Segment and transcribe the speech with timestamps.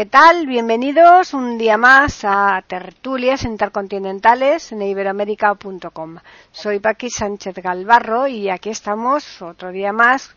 [0.00, 0.46] ¿Qué tal?
[0.46, 6.16] Bienvenidos un día más a Tertulias Intercontinentales en iberoamérica.com.
[6.52, 10.34] Soy Paqui Sánchez Galvarro y aquí estamos otro día más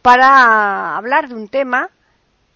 [0.00, 1.90] para hablar de un tema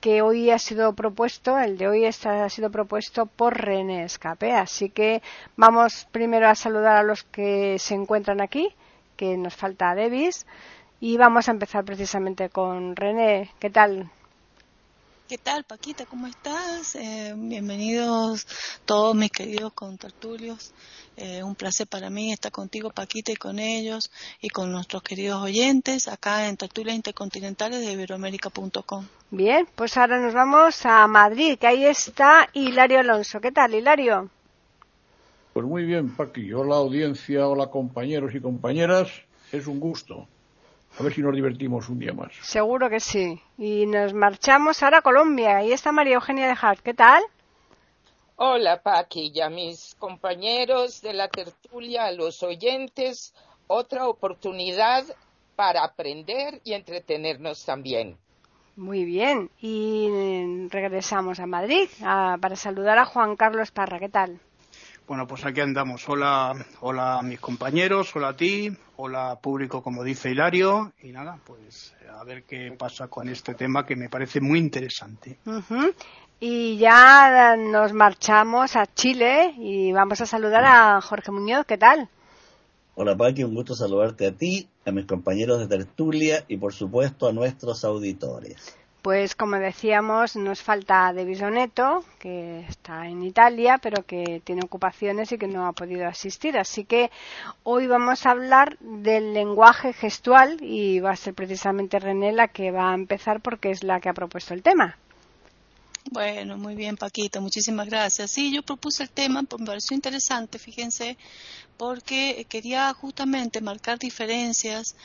[0.01, 4.55] que hoy ha sido propuesto, el de hoy ha sido propuesto por René Escape.
[4.55, 5.20] Así que
[5.55, 8.75] vamos primero a saludar a los que se encuentran aquí,
[9.19, 10.47] que nos falta Davis,
[10.98, 13.51] y vamos a empezar precisamente con René.
[13.59, 14.11] ¿Qué tal?
[15.28, 16.06] ¿Qué tal, Paquita?
[16.06, 16.97] ¿Cómo estás?
[16.97, 18.47] Eh, bienvenidos
[18.86, 20.72] todos mis queridos contertulios.
[21.19, 25.42] Eh, un placer para mí estar contigo, Paquita, y con ellos y con nuestros queridos
[25.42, 29.06] oyentes acá en Tertulias Intercontinentales de Iberoamérica.com.
[29.30, 33.38] Bien, pues ahora nos vamos a Madrid, que ahí está Hilario Alonso.
[33.38, 34.31] ¿Qué tal, Hilario?
[35.53, 36.55] Pues muy bien, Paqui.
[36.55, 39.10] Hola, audiencia, hola, compañeros y compañeras.
[39.53, 40.27] Es un gusto.
[40.98, 42.32] A ver si nos divertimos un día más.
[42.42, 43.41] Seguro que sí.
[43.56, 45.58] Y nos marchamos ahora a Colombia.
[45.58, 46.80] Ahí está María Eugenia de Hart.
[46.80, 47.22] ¿Qué tal?
[48.34, 53.32] Hola, Paqui, y a mis compañeros de la tertulia, a los oyentes,
[53.69, 55.04] otra oportunidad
[55.54, 58.16] para aprender y entretenernos también.
[58.74, 59.50] Muy bien.
[59.60, 63.98] Y regresamos a Madrid para saludar a Juan Carlos Parra.
[63.98, 64.41] ¿Qué tal?
[65.09, 66.06] Bueno, pues aquí andamos.
[66.06, 70.92] Hola, hola a mis compañeros, hola a ti, hola público, como dice Hilario.
[71.03, 75.39] Y nada, pues a ver qué pasa con este tema que me parece muy interesante.
[76.41, 81.65] Y ya nos marchamos a Chile y vamos a saludar a Jorge Muñoz.
[81.65, 82.11] ¿Qué tal?
[82.94, 87.27] Hola Paqui, un gusto saludarte a ti, a mis compañeros de tertulia y por supuesto
[87.28, 88.78] a nuestros auditores.
[89.03, 91.25] Pues como decíamos, nos falta De
[92.19, 96.59] que está en Italia, pero que tiene ocupaciones y que no ha podido asistir.
[96.59, 97.10] Así que
[97.62, 102.72] hoy vamos a hablar del lenguaje gestual y va a ser precisamente René la que
[102.72, 104.97] va a empezar porque es la que ha propuesto el tema.
[106.10, 108.30] Bueno, muy bien, Paquita, muchísimas gracias.
[108.30, 111.19] Sí, yo propuse el tema, me pareció interesante, fíjense,
[111.76, 114.96] porque quería justamente marcar diferencias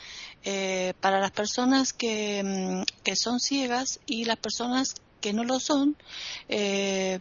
[0.44, 5.60] eh, para las personas que, mm, que, son ciegas y las personas que no lo
[5.60, 5.94] son,
[6.48, 7.20] eh,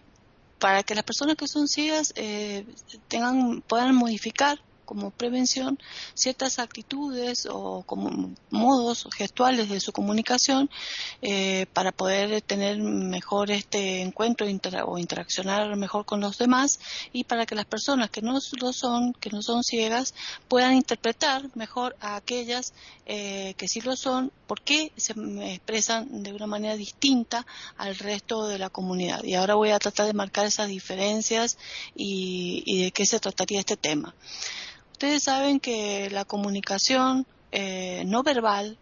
[0.59, 2.65] para que las personas que son ciegas eh,
[3.09, 5.79] tengan, puedan modificar como prevención
[6.13, 10.69] ciertas actitudes o como modos gestuales de su comunicación
[11.21, 14.47] eh, para poder tener mejor este encuentro
[14.85, 16.79] o interaccionar mejor con los demás
[17.11, 20.13] y para que las personas que no lo son, que no son ciegas,
[20.47, 22.73] puedan interpretar mejor a aquellas
[23.05, 25.13] eh, que sí lo son, por qué se
[25.53, 27.45] expresan de una manera distinta
[27.77, 29.23] al resto de la comunidad.
[29.23, 31.57] Y ahora voy a tratar de marcar esas diferencias
[31.95, 34.13] y, y de qué se trataría este tema.
[35.03, 38.78] Ustedes saben que la comunicación eh, no verbal,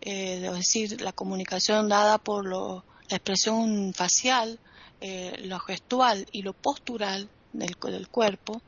[0.00, 4.58] eh, es decir, la comunicación dada por la expresión facial,
[5.00, 7.76] eh, lo gestual y lo postural del,
[8.08, 8.62] cuerpo,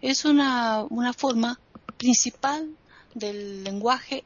[0.00, 1.60] es una, una, forma
[1.96, 2.76] principal
[3.14, 4.24] del lenguaje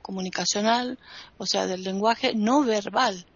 [0.00, 0.98] comunicacional,
[1.36, 3.26] o sea, del lenguaje no verbal,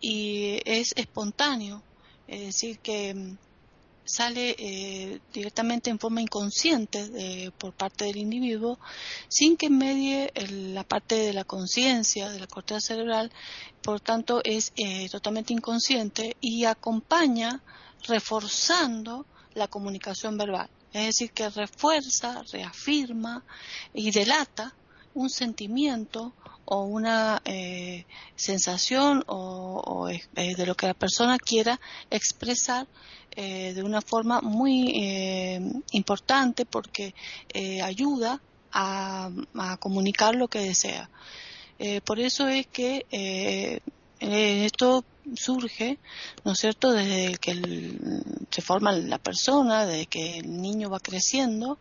[0.00, 1.80] y es espontáneo,
[2.26, 3.36] es decir, que
[4.04, 8.78] sale eh, directamente en forma inconsciente por parte del individuo
[9.28, 13.32] sin que medie la parte de la conciencia, de la corteza cerebral,
[13.82, 17.62] por tanto es eh, totalmente inconsciente y acompaña
[18.06, 20.70] reforzando la comunicación verbal.
[20.92, 23.44] Es decir, que refuerza, reafirma
[23.92, 24.74] y delata
[25.12, 26.32] un sentimiento
[26.66, 28.06] o una eh,
[28.36, 31.80] sensación o, de lo que la persona quiera
[32.10, 32.86] expresar
[33.36, 35.60] eh, de una forma muy eh,
[35.90, 37.16] importante porque
[37.52, 38.40] eh, ayuda
[38.70, 39.28] a,
[39.80, 41.08] comunicar lo que desea.
[42.04, 43.06] por eso es que
[44.20, 45.04] esto
[45.36, 45.98] surge,
[46.44, 47.52] ¿no es cierto?, desde que
[48.50, 51.78] se forma la persona, desde que el niño va creciendo,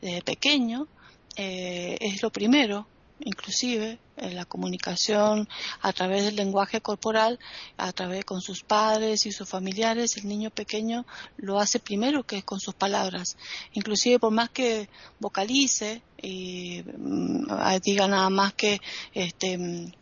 [0.00, 0.88] desde pequeño,
[1.36, 2.86] es lo primero
[3.24, 5.48] inclusive en la comunicación
[5.80, 7.38] a través del lenguaje corporal,
[7.76, 12.42] a través con sus padres y sus familiares, el niño pequeño lo hace primero que
[12.42, 13.36] con sus palabras.
[13.72, 14.88] Inclusive por más que
[15.18, 17.46] vocalice y mm,
[17.82, 18.80] diga nada más que
[19.14, 19.92] este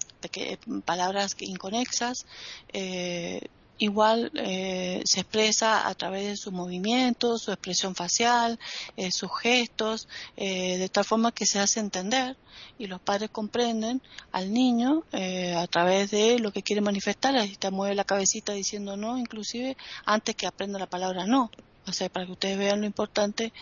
[0.84, 2.26] palabras inconexas,
[2.72, 3.40] eh,
[3.80, 8.58] igual eh, se expresa a través de sus movimientos, su expresión facial,
[8.96, 10.06] eh, sus gestos,
[10.36, 12.36] eh, de tal forma que se hace entender
[12.78, 17.70] y los padres comprenden al niño a través de lo que quiere manifestar, ahí te
[17.70, 21.50] mueve la cabecita diciendo no, inclusive antes que aprenda la palabra no.
[21.86, 23.52] O sea, para que ustedes vean lo importante,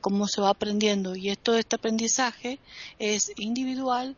[0.00, 1.14] cómo se va aprendiendo.
[1.14, 2.58] Y esto, este aprendizaje
[2.98, 4.16] es individual,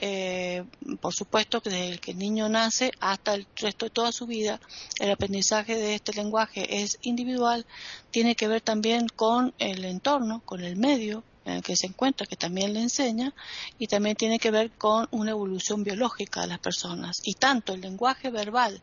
[0.00, 0.64] eh,
[1.00, 4.60] por supuesto que desde que el niño nace hasta el resto de toda su vida,
[4.98, 7.66] el aprendizaje de este lenguaje es individual,
[8.10, 12.26] tiene que ver también con el entorno, con el medio en el que se encuentra,
[12.26, 13.34] que también le enseña,
[13.78, 17.20] y también tiene que ver con una evolución biológica de las personas.
[17.24, 18.82] Y tanto el lenguaje verbal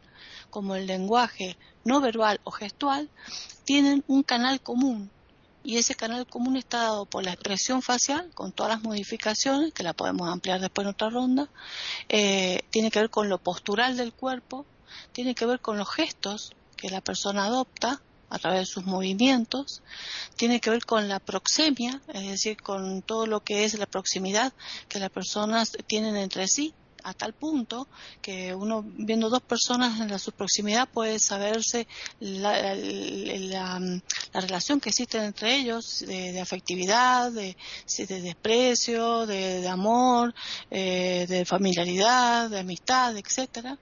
[0.50, 3.10] como el lenguaje no verbal o gestual
[3.66, 5.10] tienen un canal común
[5.68, 9.84] y ese canal común está dado por la expresión facial con todas las modificaciones que
[9.84, 11.50] la podemos ampliar después en otra ronda
[12.08, 14.66] eh, tiene que ver con lo postural del cuerpo
[15.12, 19.82] tiene que ver con los gestos que la persona adopta a través de sus movimientos,
[20.36, 24.52] tiene que ver con la proxemia, es decir, con todo lo que es la proximidad
[24.90, 26.74] que las personas tienen entre sí,
[27.08, 27.88] a tal punto
[28.22, 31.88] que uno viendo dos personas en la proximidad puede saberse
[32.20, 33.80] la,
[34.34, 37.56] relación que existe entre ellos de, afectividad, de,
[38.08, 40.36] desprecio, de, amor,
[40.70, 43.78] eh, de familiaridad, de amistad, etcétera.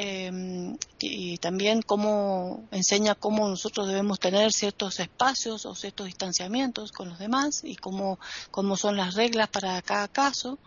[0.00, 7.08] Em, y también cómo enseña cómo nosotros debemos tener ciertos espacios o ciertos distanciamientos con
[7.08, 8.20] los demás y cómo,
[8.52, 10.60] cómo son las reglas para cada caso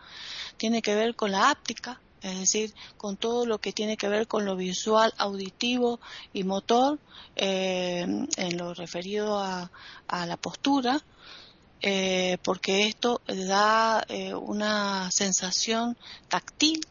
[0.62, 4.28] tiene que ver con la áptica, es decir, con todo lo que tiene que ver
[4.28, 6.00] con lo visual, auditivo
[6.34, 7.00] y motor,
[7.36, 8.06] eh,
[8.38, 9.72] en lo referido a,
[10.08, 11.02] la postura,
[11.82, 15.98] eh, porque esto da eh, una sensación
[16.28, 16.86] táctil,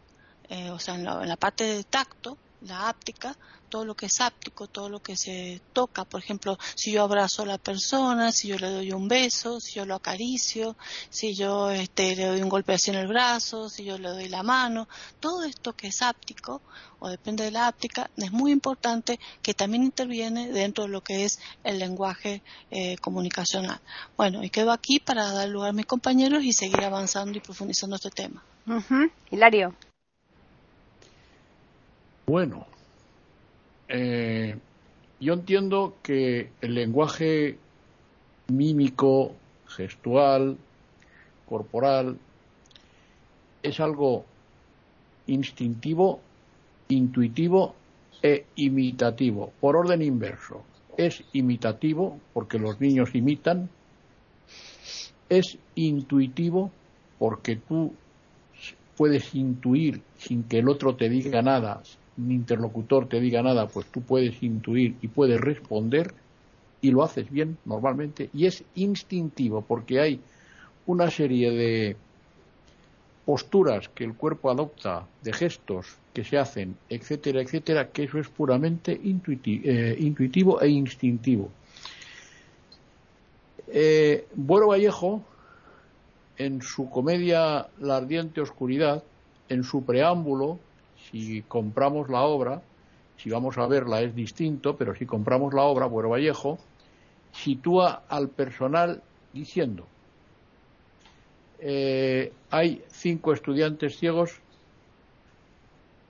[0.72, 3.36] o sea, en la parte de tacto, la áptica,
[3.70, 7.42] todo lo que es áptico, todo lo que se toca, por ejemplo, si yo abrazo
[7.42, 10.76] a la persona, si yo le doy un beso, si yo lo acaricio,
[11.08, 14.28] si yo este, le doy un golpe así en el brazo, si yo le doy
[14.28, 14.88] la mano,
[15.20, 16.60] todo esto que es áptico
[16.98, 21.24] o depende de la áptica, es muy importante que también interviene dentro de lo que
[21.24, 23.80] es el lenguaje eh, comunicacional.
[24.16, 27.96] Bueno, y quedo aquí para dar lugar a mis compañeros y seguir avanzando y profundizando
[27.96, 28.42] este tema.
[29.30, 29.74] Hilario.
[32.26, 32.66] Bueno,
[33.90, 34.56] eh,
[35.18, 37.58] yo entiendo que el lenguaje
[38.48, 39.34] mímico,
[39.66, 40.56] gestual,
[41.48, 42.16] corporal,
[43.62, 44.24] es algo
[45.26, 46.20] instintivo,
[46.88, 47.74] intuitivo
[48.22, 50.62] e imitativo, por orden inverso.
[50.96, 53.68] Es imitativo porque los niños imitan,
[55.28, 56.70] es intuitivo
[57.18, 57.94] porque tú
[58.96, 61.82] puedes intuir sin que el otro te diga nada,
[62.28, 66.12] interlocutor te diga nada, pues tú puedes intuir y puedes responder
[66.80, 70.20] y lo haces bien normalmente y es instintivo porque hay
[70.86, 71.96] una serie de
[73.24, 78.28] posturas que el cuerpo adopta, de gestos que se hacen, etcétera, etcétera, que eso es
[78.28, 81.48] puramente eh, intuitivo, e instintivo.
[83.68, 85.22] Eh, Vallejo,
[86.38, 89.04] en su comedia La ardiente oscuridad,
[89.48, 90.58] en su preámbulo,
[91.10, 92.62] si compramos la obra,
[93.16, 96.58] si vamos a verla es distinto, pero si compramos la obra, Buero Vallejo,
[97.32, 99.02] sitúa al personal
[99.32, 99.86] diciendo,
[101.58, 104.40] eh, hay cinco estudiantes ciegos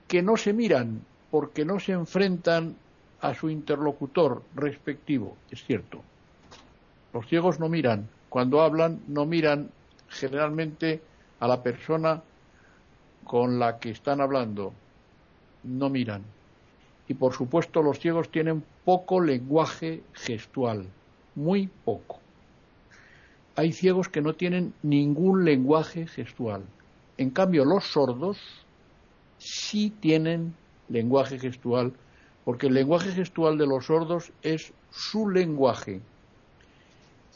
[0.07, 2.75] que no se miran porque no se enfrentan
[3.21, 6.01] a su interlocutor respectivo, es cierto.
[7.13, 9.69] Los ciegos no miran, cuando hablan no miran
[10.09, 11.01] generalmente
[11.39, 12.23] a la persona
[13.31, 14.73] con la que están hablando,
[15.63, 16.21] no miran.
[17.07, 20.85] Y por supuesto los ciegos tienen poco lenguaje gestual,
[21.35, 22.19] muy poco.
[23.55, 26.63] Hay ciegos que no tienen ningún lenguaje gestual.
[27.17, 28.37] En cambio los sordos
[29.37, 30.53] sí tienen
[30.89, 31.93] lenguaje gestual,
[32.43, 36.01] porque el lenguaje gestual de los sordos es su lenguaje.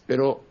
[0.07, 0.41] Pero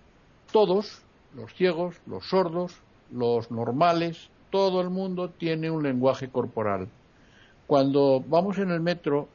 [0.51, 1.03] todos,
[1.35, 2.79] los ciegos, los sordos,
[3.13, 6.87] los normales, todo el mundo tiene un lenguaje corporal.
[7.67, 9.29] Cuando vamos en el metro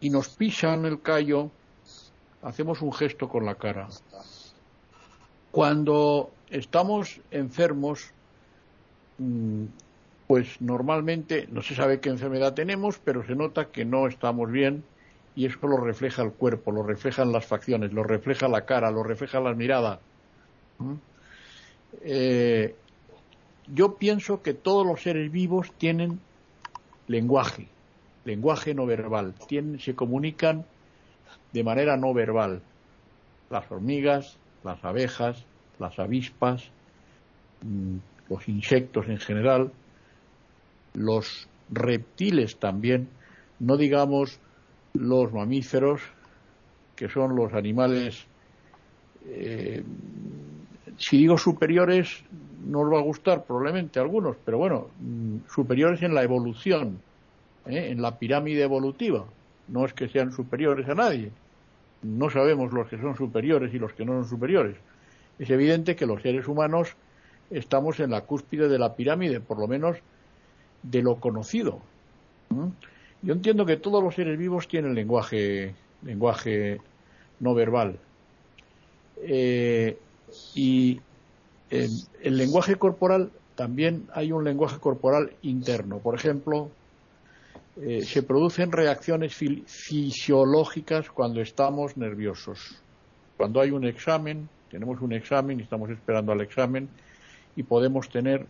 [0.00, 1.52] y nos pisan el callo,
[2.42, 3.86] hacemos un gesto con la cara.
[5.52, 8.10] Cuando estamos enfermos,
[9.18, 9.66] mm,
[10.26, 14.82] pues normalmente no se sabe qué enfermedad tenemos, pero se nota que no estamos bien
[15.36, 19.04] y eso lo refleja el cuerpo, lo reflejan las facciones, lo refleja la cara, lo
[19.04, 20.00] refleja la mirada.
[20.78, 20.94] ¿Mm?
[22.02, 22.74] Eh,
[23.74, 26.20] yo pienso que todos los seres vivos tienen
[27.06, 27.68] lenguaje,
[28.24, 29.34] lenguaje no verbal,
[29.78, 30.64] se comunican
[31.52, 32.62] de manera no verbal.
[33.50, 35.44] Las hormigas, las abejas,
[35.78, 36.70] las avispas,
[37.62, 37.96] mm,
[38.28, 39.72] los insectos en general,
[40.94, 43.08] los reptiles también,
[43.58, 44.40] no digamos
[44.92, 46.02] los mamíferos,
[46.96, 48.26] que son los animales,
[49.26, 49.82] eh,
[50.98, 52.24] si digo superiores,
[52.66, 57.00] no os va a gustar probablemente a algunos, pero bueno, mm, superiores en la evolución,
[57.66, 57.90] ¿eh?
[57.90, 59.24] en la pirámide evolutiva.
[59.68, 61.30] No es que sean superiores a nadie.
[62.02, 64.76] No sabemos los que son superiores y los que no son superiores.
[65.38, 66.96] Es evidente que los seres humanos
[67.50, 69.96] estamos en la cúspide de la pirámide, por lo menos
[70.82, 71.80] de lo conocido.
[73.22, 76.80] Yo entiendo que todos los seres vivos tienen lenguaje, lenguaje
[77.40, 77.98] no verbal.
[79.22, 79.98] Eh,
[80.54, 81.00] y
[81.70, 81.90] en
[82.22, 85.98] el lenguaje corporal también hay un lenguaje corporal interno.
[85.98, 86.70] Por ejemplo,
[87.80, 92.76] eh, se producen reacciones fisiológicas cuando estamos nerviosos.
[93.36, 96.88] Cuando hay un examen, tenemos un examen y estamos esperando al examen
[97.54, 98.46] y podemos tener,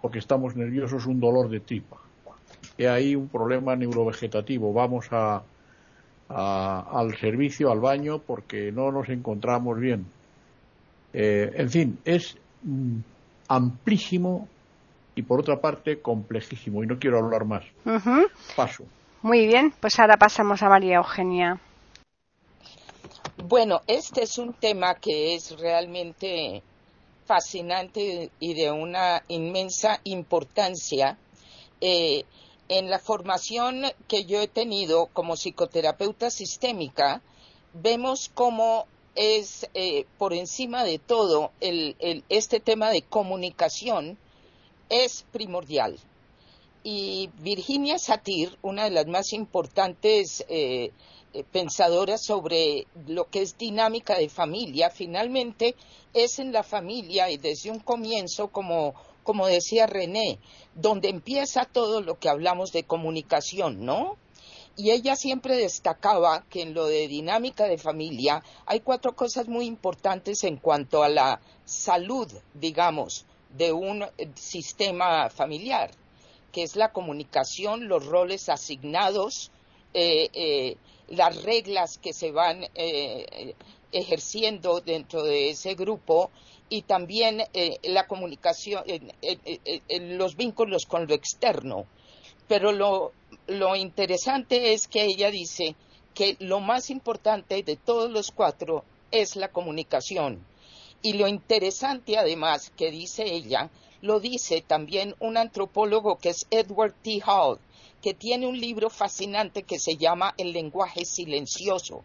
[0.00, 1.98] porque estamos nerviosos, un dolor de tripa.
[2.76, 4.72] Y hay un problema neurovegetativo.
[4.72, 5.42] Vamos a,
[6.28, 10.06] al servicio, al baño, porque no nos encontramos bien.
[11.12, 12.98] Eh, en fin, es mm,
[13.48, 14.48] amplísimo
[15.14, 17.64] y por otra parte complejísimo y no quiero hablar más.
[18.56, 18.84] Paso.
[19.22, 21.60] Muy bien, pues ahora pasamos a María Eugenia.
[23.36, 26.62] Bueno, este es un tema que es realmente
[27.26, 31.18] fascinante y de una inmensa importancia.
[31.80, 32.24] Eh,
[32.68, 37.20] en la formación que yo he tenido como psicoterapeuta sistémica,
[37.74, 44.18] vemos cómo es eh, por encima de todo este tema de comunicación
[44.88, 45.98] es primordial.
[46.84, 50.90] Y Virginia Satir, una de las más importantes eh,
[51.32, 55.76] eh, pensadoras sobre lo que es dinámica de familia, finalmente
[56.12, 60.38] es en la familia y desde un comienzo, como, como decía René,
[60.74, 64.16] donde empieza todo lo que hablamos de comunicación, ¿no?
[64.76, 69.66] Y ella siempre destacaba que en lo de dinámica de familia hay cuatro cosas muy
[69.66, 73.26] importantes en cuanto a la salud, digamos,
[73.56, 75.90] de un eh, sistema familiar,
[76.52, 79.50] que es la comunicación, los roles asignados,
[79.92, 80.76] eh, eh,
[81.08, 82.64] las reglas que se van
[83.92, 86.30] ejerciendo dentro de ese grupo
[86.70, 87.42] y también
[87.82, 88.82] la comunicación,
[90.00, 91.84] los vínculos con lo externo.
[92.48, 93.12] Pero lo,
[93.46, 95.74] lo interesante es que ella dice
[96.14, 100.44] que lo más importante de todos los cuatro es la comunicación
[101.02, 103.70] y lo interesante además que dice ella,
[104.00, 107.20] lo dice también un antropólogo que es Edward T.
[107.26, 107.58] Hall,
[108.00, 112.02] que tiene un libro fascinante que se llama El lenguaje silencioso.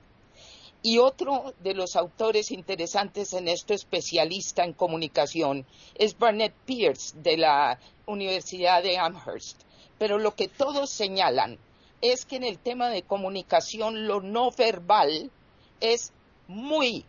[0.83, 5.65] Y otro de los autores interesantes en esto, especialista en comunicación,
[5.95, 9.66] es Barnett Pierce de la Universidad de Amherst.
[9.97, 11.57] Pero lo que todos señalan
[12.01, 15.31] es que en el tema de comunicación lo no verbal
[15.79, 16.11] es
[16.47, 17.05] muy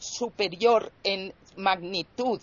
[0.00, 2.40] superior en magnitud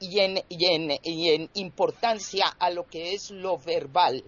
[0.00, 4.24] y en, en, importancia a lo que es lo verbal.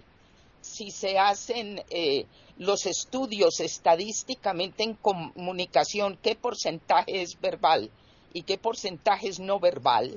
[0.61, 2.26] Si se hacen eh,
[2.59, 7.90] los estudios estadísticamente en comunicación, qué porcentaje es verbal
[8.33, 10.17] y qué porcentaje es no verbal,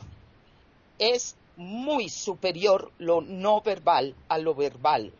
[0.99, 5.13] es muy superior lo no verbal a lo verbal.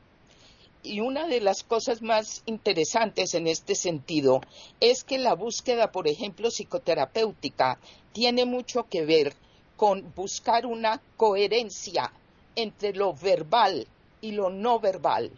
[0.82, 4.42] Y una de las cosas más interesantes en este sentido
[4.82, 7.80] es que la búsqueda, por ejemplo, psicoterapéutica,
[8.12, 9.34] tiene mucho que ver
[9.78, 12.12] con buscar una coherencia
[12.56, 13.88] entre lo verbal
[14.22, 15.32] y lo no verbal,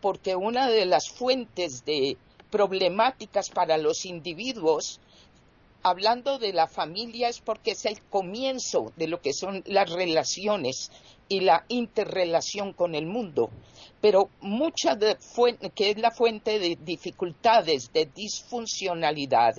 [0.00, 2.16] porque una de las fuentes de
[2.50, 5.00] problemáticas para los individuos,
[5.88, 10.90] hablando de la familia, es porque es el comienzo de lo que son las relaciones
[11.28, 13.50] y la interrelación con el mundo
[14.00, 15.16] pero mucha de
[15.74, 19.56] que es la fuente de dificultades, de disfuncionalidad,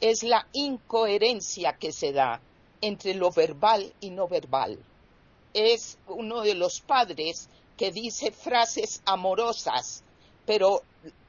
[0.00, 2.40] es la incoherencia que se da
[2.80, 4.78] entre lo verbal y no verbal.
[5.52, 10.02] Es uno de los padres que dice frases amorosas,
[10.46, 10.82] pero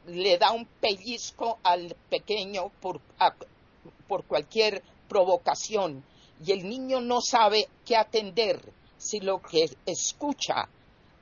[0.07, 3.01] le da un pellizco al pequeño por,
[4.07, 6.03] por cualquier provocación
[6.43, 8.59] y el niño no sabe qué atender,
[8.97, 10.67] si lo que escucha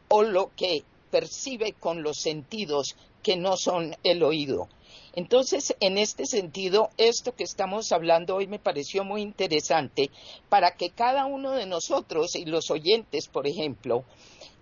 [0.09, 4.67] o lo que percibe con los sentidos que no son el oído.
[5.15, 10.09] Entonces, en este sentido, esto que estamos hablando hoy me pareció muy interesante
[10.49, 14.05] para que cada uno de nosotros y los oyentes, por ejemplo,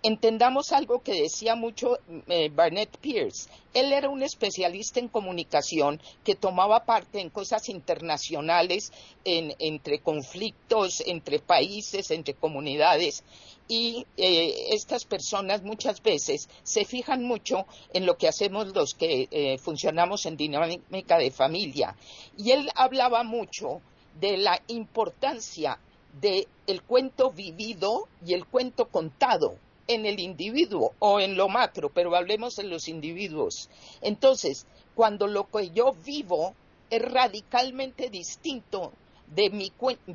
[0.02, 3.48] entendamos algo que decía mucho eh, Barnett Pierce.
[3.72, 8.92] Él era un especialista en comunicación que tomaba parte en cosas internacionales,
[9.24, 13.24] entre conflictos, entre países, entre comunidades.
[13.68, 19.28] Y eh, estas personas muchas veces se fijan mucho en lo que hacemos los que
[19.30, 21.96] eh, funcionamos en dinámica de familia.
[22.36, 23.80] Y él hablaba mucho
[24.20, 25.78] de la importancia
[26.20, 29.56] del cuento vivido y el cuento contado
[29.86, 33.68] en el individuo o en lo macro, pero hablemos de los individuos.
[34.00, 36.54] Entonces, cuando lo que yo vivo
[36.90, 38.92] es radicalmente distinto
[39.26, 39.72] de mi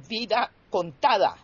[0.07, 1.37] vida contada,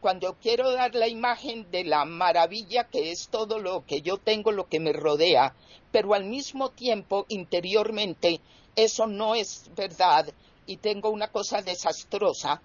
[0.00, 4.50] cuando quiero dar la imagen de la maravilla que es todo lo que yo tengo,
[4.50, 5.54] lo que me rodea,
[5.92, 8.40] pero al mismo tiempo interiormente
[8.76, 10.32] eso no es verdad
[10.66, 12.62] y tengo una cosa desastrosa,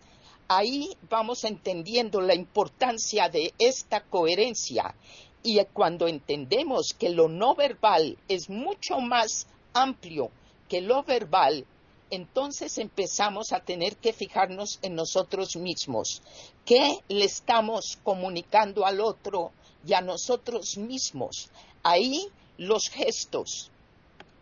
[0.48, 4.96] ahí vamos entendiendo la importancia de esta coherencia.
[5.44, 10.32] Y cuando entendemos que lo no verbal es mucho más amplio
[10.70, 11.66] que lo verbal,
[12.10, 16.22] entonces empezamos a tener que fijarnos en nosotros mismos.
[16.66, 19.52] ¿Qué le estamos comunicando al otro
[19.86, 21.50] y a nosotros mismos?
[21.84, 23.72] Ahí los gestos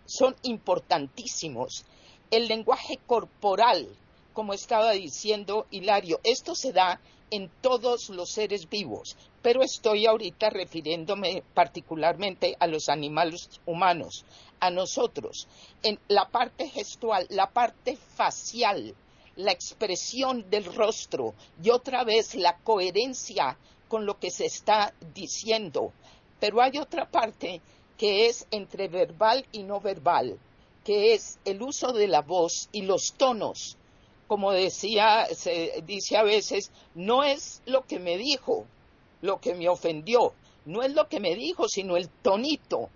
[0.06, 1.86] son importantísimos.
[2.32, 3.88] El lenguaje corporal
[4.34, 7.00] como estaba diciendo Hilario, esto se da
[7.34, 14.24] en todos los seres vivos, pero estoy ahorita refiriéndome particularmente a los animales humanos,
[14.60, 15.48] a nosotros,
[15.82, 18.94] en la parte gestual, la parte facial,
[19.36, 25.92] la expresión del rostro y otra vez la coherencia con lo que se está diciendo.
[26.40, 27.62] Pero hay otra parte
[27.98, 30.38] que es entre verbal y no verbal,
[30.86, 33.76] que es el uso de la voz y los tonos
[34.34, 38.66] como decía, se dice a veces, no es lo que me dijo,
[39.22, 40.34] lo que me ofendió,
[40.66, 42.90] no es lo que me dijo, sino el tonito.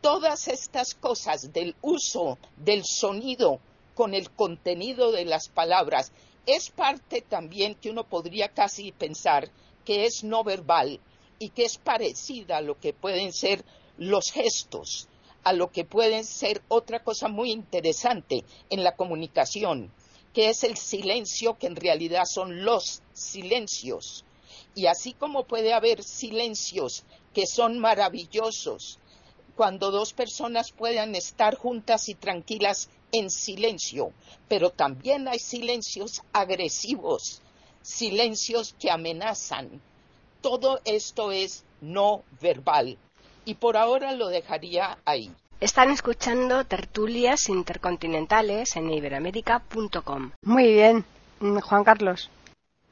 [0.00, 3.60] Todas estas cosas del uso del sonido
[3.94, 6.12] con el contenido de las palabras
[6.46, 9.50] es parte también que uno podría casi pensar
[9.84, 10.98] que es no verbal
[11.38, 13.66] y que es parecida a lo que pueden ser
[13.98, 15.08] los gestos,
[15.44, 19.92] a lo que pueden ser otra cosa muy interesante en la comunicación,
[20.32, 24.24] que es el silencio, que en realidad son los silencios.
[24.74, 28.98] Y así como puede haber silencios que son maravillosos,
[29.56, 34.12] cuando dos personas puedan estar juntas y tranquilas en silencio,
[34.48, 37.42] pero también hay silencios agresivos,
[37.82, 39.80] silencios que amenazan.
[40.42, 42.98] Todo esto es no verbal.
[43.44, 45.32] Y por ahora lo dejaría ahí.
[45.60, 50.30] Están escuchando tertulias intercontinentales en iberoamérica.com.
[50.42, 51.04] Muy bien,
[51.40, 52.30] mm, Juan Carlos.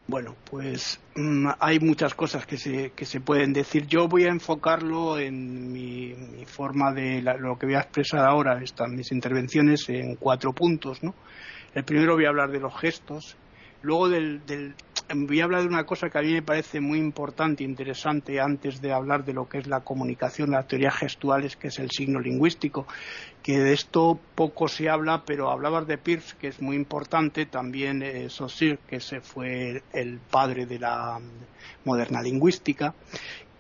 [0.08, 3.86] Bueno, pues mm, hay muchas cosas que se, que se pueden decir.
[3.86, 6.12] Yo voy a enfocarlo en mi,
[6.46, 11.04] forma de lo que voy a expresar ahora, están mis intervenciones, en cuatro puntos.
[11.04, 11.14] ¿no?
[11.72, 13.36] El primero voy a hablar de los gestos,
[13.82, 14.74] luego del,
[15.14, 18.40] voy a hablar de una cosa que a mí me parece muy importante e interesante
[18.40, 21.90] antes de hablar de lo que es la comunicación, las teorías gestuales, que es el
[21.90, 22.86] signo lingüístico,
[23.42, 28.02] que de esto poco se habla, pero hablabas de Peirce, que es muy importante, también
[28.02, 28.28] eh,
[28.88, 31.20] que se fue el padre de la
[31.84, 32.94] moderna lingüística,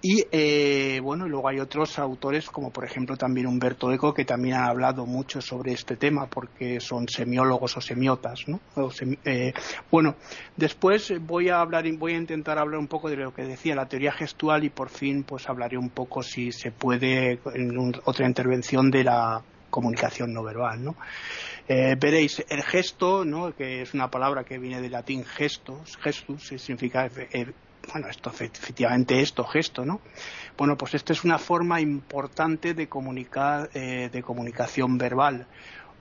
[0.08, 4.54] y eh, bueno, luego hay otros autores, como por ejemplo también Humberto Eco, que también
[4.54, 8.60] han hablado mucho sobre este tema, porque son semiólogos o semiotas, ¿no?
[9.24, 9.52] Eh,
[9.90, 10.14] bueno,
[10.56, 13.88] después voy a hablar, voy a intentar hablar un poco de lo que decía la
[13.88, 18.92] teoría gestual y por fin, pues hablaré un poco si se puede en otra intervención
[18.92, 20.94] de la comunicación no verbal, ¿no?
[21.66, 23.56] Eh, veréis, el gesto, ¿no?
[23.56, 27.10] que es una palabra que viene del latín gestos, gestus, significa
[27.92, 30.00] bueno, esto efectivamente esto, gesto, ¿no?
[30.56, 35.46] Bueno, pues esta es una forma importante de comunicar, eh, de comunicación verbal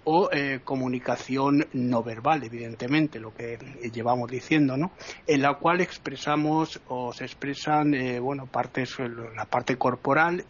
[0.08, 3.58] o eh, comunicación no verbal, evidentemente, lo que
[3.92, 4.92] llevamos diciendo, ¿no?
[5.26, 8.98] En la cual expresamos o se expresan, eh, bueno, partes,
[9.36, 10.46] la parte corporal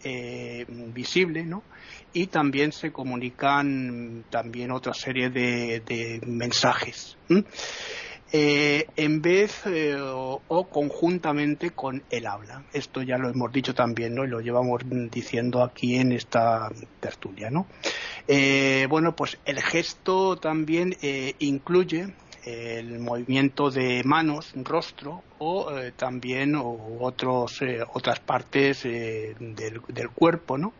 [0.94, 1.64] visible, ¿no?
[2.12, 7.18] Y también se comunican también otra serie de, mensajes.
[8.32, 12.64] Eh, en vez eh, o, conjuntamente con el habla.
[12.74, 14.26] Esto ya lo hemos dicho también, ¿no?
[14.26, 17.68] Y lo llevamos diciendo aquí en esta tertulia, ¿no?
[18.28, 20.98] Eh, bueno, pues el gesto también
[21.40, 27.60] incluye el movimiento de manos, rostro o también otros,
[27.94, 30.74] otras partes del, del, cuerpo, ¿no?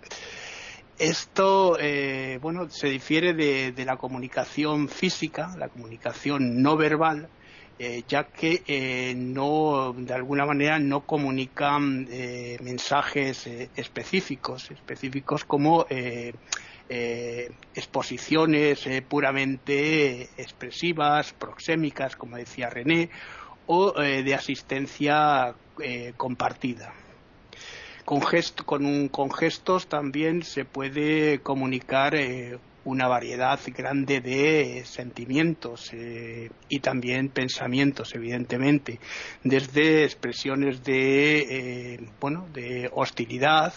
[0.98, 7.28] Esto, eh, bueno, se difiere de, la comunicación física, la comunicación no verbal,
[7.78, 12.08] eh, ya que eh, no, de alguna manera, no comunican
[12.64, 15.86] mensajes específicos, específicos como
[17.74, 23.10] exposiciones puramente expresivas, proxémicas, como decía René,
[23.66, 25.58] o de asistencia
[26.16, 26.94] compartida
[28.06, 36.80] con, con, gestos también se puede comunicar eh, una variedad grande de sentimientos eh, y
[36.82, 39.00] también pensamientos, evidentemente,
[39.44, 43.74] desde expresiones de, eh, bueno, de hostilidad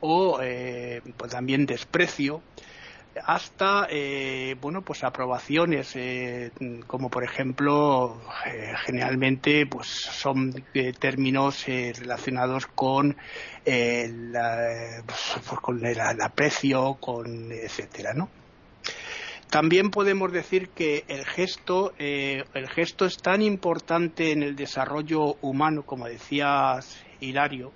[0.00, 0.38] o
[1.16, 2.42] pues también desprecio
[3.24, 6.50] hasta eh, bueno pues aprobaciones eh,
[6.86, 10.52] como por ejemplo eh, generalmente pues son
[10.98, 13.16] términos relacionados con
[13.64, 14.32] el,
[15.06, 18.28] pues, con el, aprecio con etcétera no
[19.50, 25.82] también podemos decir que el gesto el gesto es tan importante en el desarrollo humano
[25.84, 27.72] como decías Hilario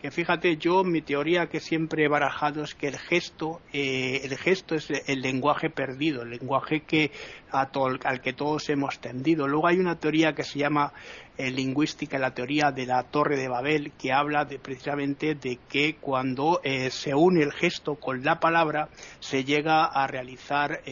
[0.00, 4.36] que fíjate yo mi teoría que siempre he barajado es que el gesto eh, el
[4.36, 7.10] gesto es el lenguaje perdido el lenguaje que
[7.52, 10.92] al que todos hemos tendido luego hay una teoría que se llama
[11.36, 15.96] eh, lingüística la teoría de la torre de Babel que habla de, precisamente de que
[15.96, 18.88] cuando eh, se une el gesto con la palabra
[19.20, 20.82] se llega a realizar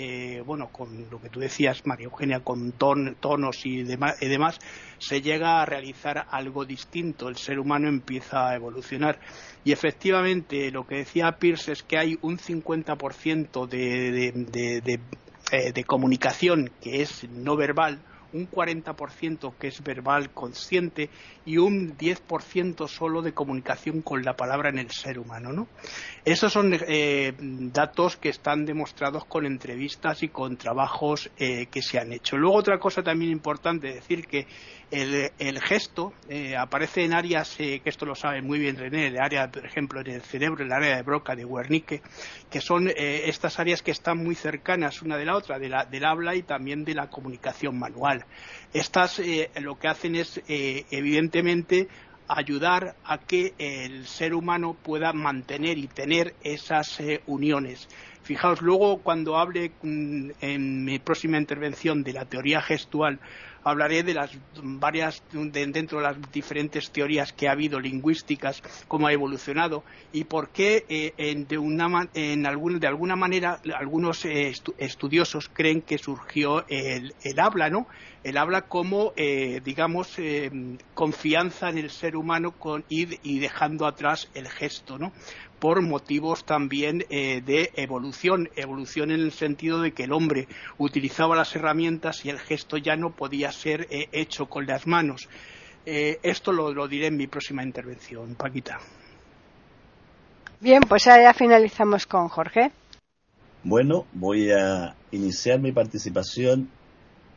[0.45, 4.59] bueno con lo que tú decías María Eugenia con tonos y demás, y demás
[4.99, 9.21] se llega a realizar algo distinto, el ser humano empieza a evolucionar.
[9.65, 14.33] Y efectivamente lo que decía Pierce es que hay un 50% de,
[14.83, 15.01] de,
[15.51, 21.11] eh, de comunicación que es no verbal, un 40% que es verbal consciente
[21.49, 25.51] y un 10% solo de comunicación con la palabra en el ser humano.
[25.51, 25.67] ¿no?
[26.23, 31.99] Esos son eh, datos que están demostrados con entrevistas y con trabajos eh, que se
[31.99, 32.37] han hecho.
[32.37, 34.47] Luego otra cosa también importante decir que
[34.91, 39.51] el, gesto eh, aparece en áreas, que esto lo sabe muy bien René, el área,
[39.51, 42.03] por ejemplo, en el cerebro, el área de Broca, de Wernicke,
[42.51, 46.43] que son estas áreas que están muy cercanas una de la otra, del habla y
[46.43, 48.25] también de la comunicación manual.
[48.73, 49.21] Estas
[49.61, 51.89] lo que hacen es, evidentemente,
[52.29, 57.89] ayudar a que el ser humano pueda mantener y tener esas eh, uniones.
[58.23, 63.19] Fijaos, luego cuando hable mm, en mi próxima intervención de la teoría gestual,
[63.69, 64.31] hablaré de las
[64.63, 70.51] varias, dentro de las diferentes teorías que ha habido lingüísticas, cómo ha evolucionado y por
[70.51, 77.15] qué eh, de, una, en de alguna manera algunos eh, estudiosos creen que surgió el,
[77.39, 77.87] habla, ¿no?
[78.25, 80.17] El habla como, eh, digamos,
[80.93, 85.13] confianza en el ser humano con, y, y dejando atrás el gesto, ¿no?
[85.59, 91.37] Por motivos también eh, de evolución, evolución en el sentido de que el hombre utilizaba
[91.37, 95.29] las herramientas y el gesto ya no podía ser eh, hecho con las manos.
[95.87, 98.79] Eh, esto lo, diré en mi próxima intervención, Paquita.
[100.61, 102.73] Bien, pues ya finalizamos con Jorge.
[103.63, 106.69] Bueno, voy a iniciar mi participación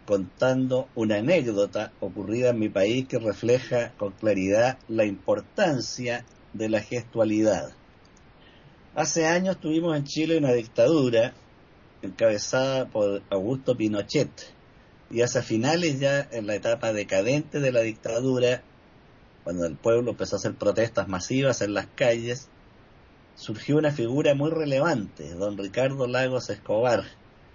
[0.05, 6.81] contando una anécdota ocurrida en mi país que refleja con claridad la importancia de la
[6.81, 7.73] gestualidad.
[8.93, 11.33] Hace años tuvimos en Chile una dictadura
[12.01, 14.29] encabezada por Augusto Pinochet
[15.09, 18.63] y hacia finales ya en la etapa decadente de la dictadura,
[19.45, 22.49] cuando el pueblo empezó a hacer protestas masivas en las calles,
[23.35, 27.05] surgió una figura muy relevante, don Ricardo Lagos Escobar,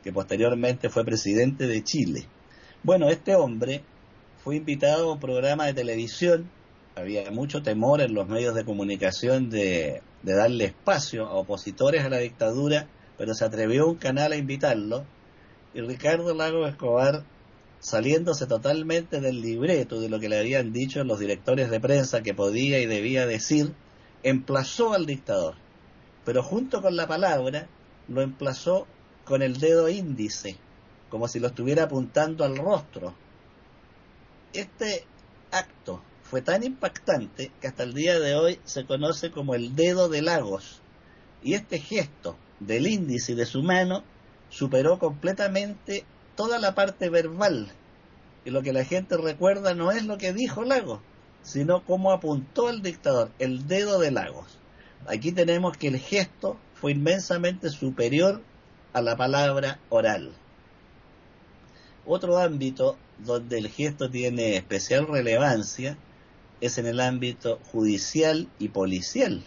[0.03, 2.27] que posteriormente fue presidente de Chile.
[2.83, 3.83] Bueno, este hombre
[4.43, 6.49] fue invitado a un programa de televisión,
[6.95, 12.09] había mucho temor en los medios de comunicación de de darle espacio a opositores a
[12.09, 15.05] la dictadura, pero se atrevió un canal a invitarlo,
[15.73, 17.23] y Ricardo Lago Escobar,
[17.79, 22.35] saliéndose totalmente del libreto de lo que le habían dicho los directores de prensa que
[22.35, 23.73] podía y debía decir,
[24.25, 25.55] emplazó al dictador,
[26.25, 27.69] pero junto con la palabra
[28.09, 28.89] lo emplazó
[29.25, 30.57] con el dedo índice,
[31.09, 33.15] como si lo estuviera apuntando al rostro.
[34.53, 35.05] Este
[35.53, 40.09] acto fue tan impactante que hasta el día de hoy se conoce como el dedo
[40.09, 40.81] de Lagos.
[41.43, 44.03] Y este gesto del índice de su mano
[44.49, 47.69] superó completamente toda la parte verbal.
[48.45, 51.01] Y lo que la gente recuerda no es lo que dijo Lagos,
[51.43, 54.59] sino cómo apuntó el dictador, el dedo de Lagos.
[55.07, 58.43] Aquí tenemos que el gesto fue inmensamente superior
[58.93, 60.33] a la palabra oral.
[62.05, 65.97] Otro ámbito donde el gesto tiene especial relevancia
[66.61, 69.43] es en el ámbito judicial y policial.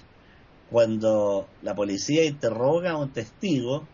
[0.69, 3.87] cuando la policía interroga a un testigo,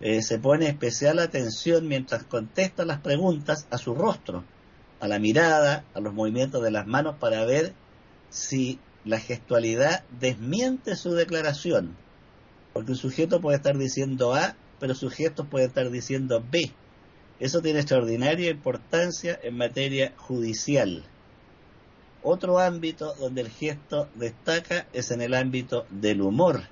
[0.00, 4.42] eh, se pone especial atención mientras contesta las preguntas a su rostro,
[5.00, 7.74] a la mirada, a los movimientos de las manos para ver
[8.30, 11.96] si la gestualidad desmiente su declaración.
[12.72, 16.72] Porque un sujeto puede estar diciendo A, pero su gesto puede estar diciendo B.
[17.40, 21.04] Eso tiene extraordinaria importancia en materia judicial.
[22.28, 26.62] Otro ámbito donde el gesto destaca es en el ámbito del humor.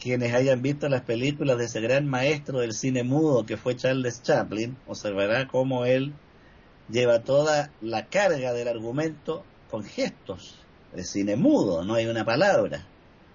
[0.00, 4.22] Quienes hayan visto las películas de ese gran maestro del cine mudo que fue Charles
[4.22, 6.14] Chaplin, observará cómo él
[6.88, 10.54] lleva toda la carga del argumento con gestos.
[10.94, 12.86] El cine mudo, no hay una palabra.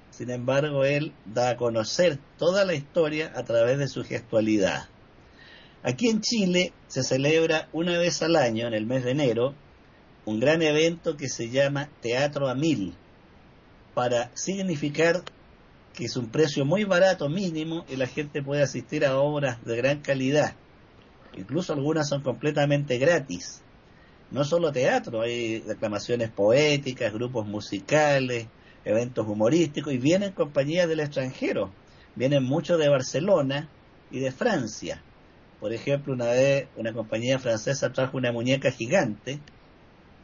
[0.09, 4.85] Sin embargo, él da a conocer toda la historia a través de su gestualidad.
[5.83, 9.53] Aquí en Chile se celebra una vez al año, en el mes de enero,
[10.25, 12.93] un gran evento que se llama Teatro a Mil,
[13.93, 15.23] para significar
[15.93, 19.75] que es un precio muy barato mínimo y la gente puede asistir a obras de
[19.75, 20.55] gran calidad.
[21.35, 23.61] Incluso algunas son completamente gratis.
[24.31, 28.47] No solo teatro, hay declamaciones poéticas, grupos musicales,
[28.85, 31.71] eventos humorísticos y vienen compañías del extranjero.
[32.15, 33.69] Vienen muchos de Barcelona
[34.09, 35.01] y de Francia.
[35.59, 39.39] Por ejemplo, una vez una compañía francesa trajo una muñeca gigante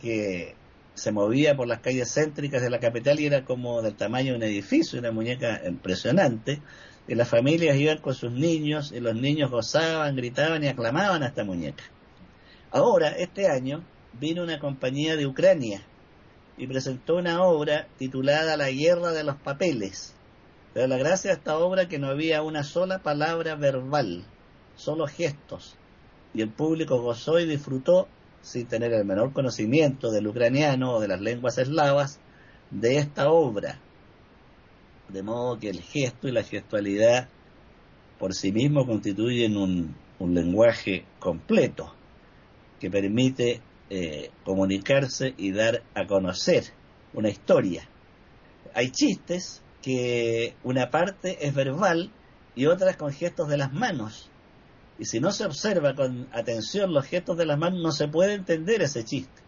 [0.02, 0.56] que
[0.94, 4.38] se movía por las calles céntricas de la capital y era como del tamaño de
[4.38, 6.62] un edificio, una muñeca impresionante.
[7.08, 11.28] Y las familias iban con sus niños y los niños gozaban, gritaban y aclamaban a
[11.28, 11.84] esta muñeca.
[12.72, 13.84] Ahora, este año,
[14.20, 15.84] vino una compañía de Ucrania
[16.58, 20.16] y presentó una obra titulada La guerra de los papeles.
[20.74, 24.26] Pero la gracia de esta obra que no había una sola palabra verbal,
[24.76, 25.76] solo gestos.
[26.34, 28.08] Y el público gozó y disfrutó
[28.48, 32.20] sin tener el menor conocimiento del ucraniano o de las lenguas eslavas,
[32.72, 33.80] de esta obra.
[35.10, 37.28] De modo que el gesto y la gestualidad
[38.18, 41.94] por sí mismos constituyen un, lenguaje completo
[42.80, 46.64] que permite eh, comunicarse y dar a conocer
[47.14, 47.88] una historia.
[48.74, 52.12] Hay chistes que una parte es verbal
[52.56, 54.32] y otras con gestos de las manos
[55.00, 58.34] y si no se observa con atención los gestos de las manos, no se puede
[58.34, 59.42] entender ese chiste.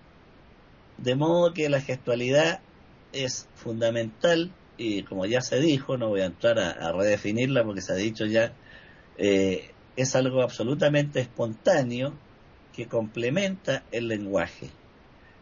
[0.97, 2.59] De modo que la gestualidad
[3.13, 7.93] es fundamental y como ya se dijo, no voy a entrar a, redefinirla porque se
[7.93, 8.53] ha dicho ya,
[9.17, 12.13] eh, es algo absolutamente espontáneo
[12.73, 14.69] que complementa el lenguaje.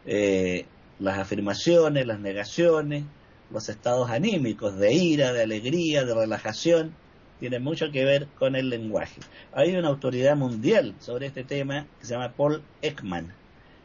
[0.06, 0.66] Eh,
[0.98, 3.04] las afirmaciones, las negaciones,
[3.50, 6.94] los estados anímicos de ira, de alegría, de relajación,
[7.38, 9.20] tiene mucho que ver con el lenguaje.
[9.52, 13.32] Hay una autoridad mundial sobre este tema que se llama Paul Ekman.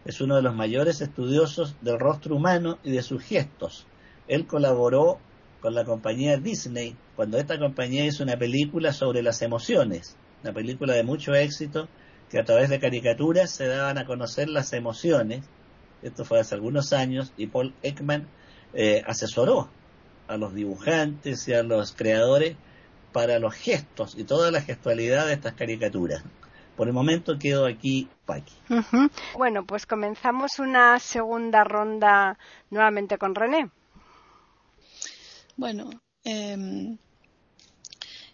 [0.05, 3.85] Es uno de los mayores estudiosos del rostro humano y de sus gestos.
[4.27, 5.19] Él colaboró
[5.61, 10.93] con la compañía Disney cuando esta compañía hizo una película sobre las emociones, una película
[10.93, 11.87] de mucho éxito
[12.29, 15.45] que a través de caricaturas se daban a conocer las emociones.
[16.01, 18.27] Esto fue hace algunos años y Paul Ekman
[18.73, 19.69] eh, asesoró
[20.27, 22.57] a los dibujantes y a los creadores
[23.13, 26.23] para los gestos y toda la gestualidad de estas caricaturas.
[26.75, 28.53] Por el momento quedo aquí, Paqui.
[29.37, 32.37] Bueno, pues comenzamos una segunda ronda
[32.71, 33.69] nuevamente con René.
[35.55, 35.91] Bueno,
[36.23, 36.97] em,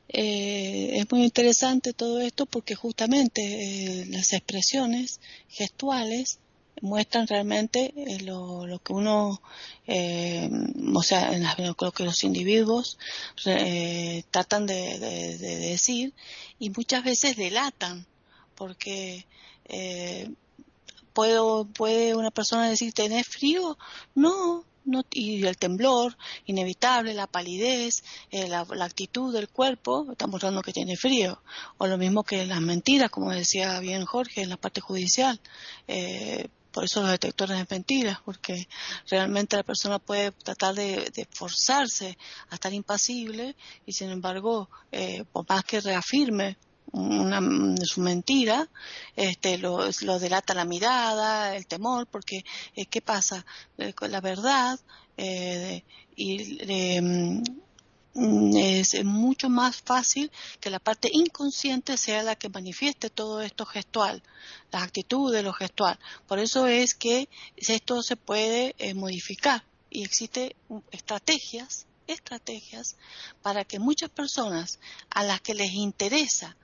[0.08, 6.40] eh, es muy interesante todo esto porque justamente eh, las expresiones gestuales
[6.82, 9.42] muestran realmente eh, lo, que uno,
[9.88, 10.50] eh,
[10.94, 12.98] o sea, en lo que los individuos
[13.46, 16.14] eh, tratan de, decir
[16.60, 18.06] y muchas veces delatan,
[18.56, 19.26] porque
[21.14, 23.78] puedo, puede una persona decir, ¿tenés frío?
[24.16, 30.74] No, no, y el temblor inevitable, la palidez, la, actitud del cuerpo, está mostrando que
[30.74, 31.42] tiene frío.
[31.78, 35.40] O lo mismo que las mentiras, como decía bien Jorge en la parte judicial.
[35.88, 38.68] Eh, por eso los detectores de mentiras, porque
[39.10, 42.18] realmente la persona puede tratar de, forzarse
[42.50, 43.56] a estar impasible
[43.86, 46.58] y sin embargo, eh, por más que reafirme
[46.92, 47.40] una,
[47.84, 48.68] su mentira,
[49.16, 52.44] este, lo, delata la mirada, el temor, porque
[52.76, 53.46] eh, ¿qué pasa?
[53.78, 54.80] Eh, la verdad
[55.18, 55.84] eh,
[56.16, 56.60] y
[57.02, 57.44] Mm,
[58.56, 64.22] es mucho más fácil que la parte inconsciente sea la que manifieste todo esto gestual,
[64.72, 65.98] las actitudes, lo gestual.
[66.28, 70.54] Por eso es que esto se puede eh, modificar y existen
[70.92, 72.98] estrategias, estrategias
[73.42, 74.80] para que muchas personas
[75.10, 76.56] a las que les interesa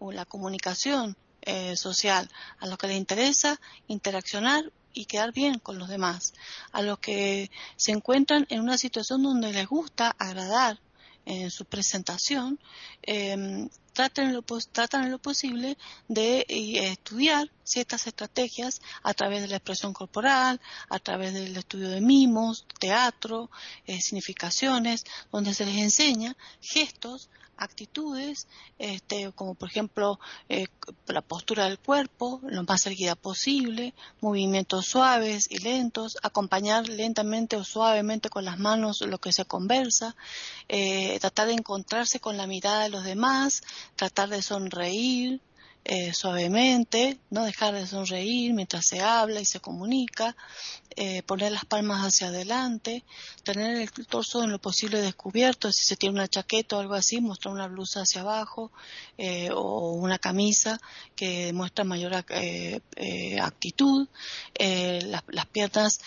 [0.00, 5.88] la comunicación eh, social, a los que les interesa interaccionar y quedar bien con los
[5.88, 6.32] demás.
[6.72, 10.80] A los que se encuentran en una situación donde les gusta agradar
[11.26, 12.58] en su presentación,
[13.02, 13.68] eh,
[14.00, 15.76] tratan en, lo, tratan lo posible
[16.08, 20.58] de eh, estudiar ciertas estrategias a través de la expresión corporal,
[20.88, 23.50] a través del estudio de mimos, teatro,
[23.86, 27.28] eh, significaciones, donde se les enseña gestos
[27.62, 30.68] actitudes, este, como por ejemplo eh,
[31.06, 37.64] la postura del cuerpo, lo más erguida posible, movimientos suaves y lentos, acompañar lentamente o
[37.64, 40.16] suavemente con las manos lo que se conversa,
[41.20, 43.62] tratar de encontrarse con la mirada de los demás,
[43.96, 45.40] tratar de sonreír,
[45.84, 50.36] eh, suavemente, no dejar de sonreír mientras se habla y se comunica,
[50.96, 53.04] eh, poner las palmas hacia adelante,
[53.44, 57.20] tener el torso en lo posible descubierto, si se tiene una chaqueta o algo así,
[57.20, 58.70] mostrar una blusa hacia abajo
[59.16, 60.78] eh, o una camisa
[61.16, 64.08] que muestra mayor actitud,
[64.58, 66.00] las, las, piernas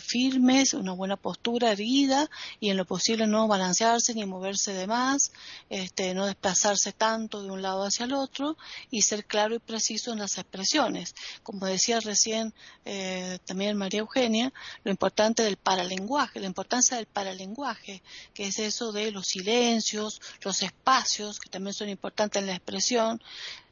[0.00, 2.28] firmes, una buena postura erguida
[2.60, 5.32] y en lo posible no balancearse ni moverse de más,
[5.70, 8.56] este, no desplazarse tanto de un lado hacia el otro
[8.90, 11.14] y ser claro y preciso en las expresiones.
[11.42, 12.52] Como decía recién
[12.84, 14.52] eh, también María Eugenia,
[14.84, 18.02] lo importante del paralenguaje, la importancia del paralenguaje,
[18.34, 23.22] que es eso de los silencios, los espacios, que también son importantes en la expresión,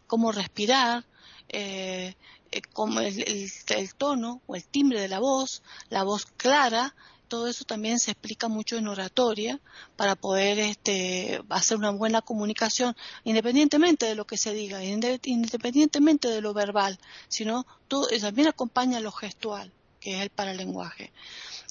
[0.07, 1.05] cómo respirar,
[1.49, 2.15] eh,
[2.51, 3.51] eh, como el,
[3.99, 6.95] tono o el timbre de la voz, la voz clara,
[7.29, 9.61] todo eso también se explica mucho en oratoria
[9.97, 16.41] para poder este, hacer una buena comunicación, independientemente de lo que se diga, independientemente de
[16.41, 21.13] lo verbal, sino todo, también acompaña lo gestual, que es el paralenguaje.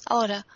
[0.06, 0.46] Ahora,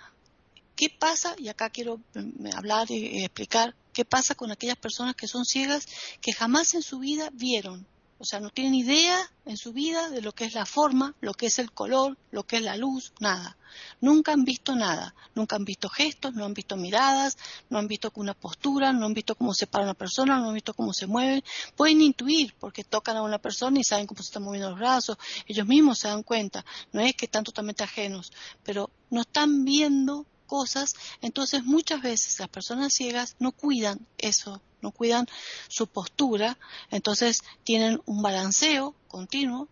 [0.77, 1.35] ¿qué pasa?
[1.39, 5.87] Y acá quiero mm, hablar y explicar qué pasa con aquellas personas que son ciegas
[6.21, 7.87] que jamás en su vida vieron
[8.19, 11.35] o sea, no tienen idea en su vida de lo que es la forma, lo
[11.35, 13.57] que es el color, lo que es la luz, nada.
[14.01, 17.39] Nunca han visto nada, nunca han visto gestos, no han visto miradas,
[17.71, 20.55] no han visto una postura, no han visto cómo se para una persona, no han
[20.55, 21.45] visto cómo se mueven.
[21.77, 25.17] Pueden intuir porque tocan a una persona y saben cómo se están moviendo los brazos,
[25.47, 28.33] ellos mismos se dan cuenta, no es que están totalmente ajenos,
[28.65, 34.93] pero no están viendo cosas, entonces muchas veces las personas ciegas no cuidan eso no
[34.93, 35.27] cuidan
[35.69, 36.59] su postura,
[36.91, 39.69] entonces tienen un balanceo continuo.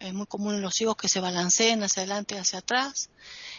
[0.00, 3.10] Es muy común en los ciegos que se balanceen hacia adelante y hacia atrás.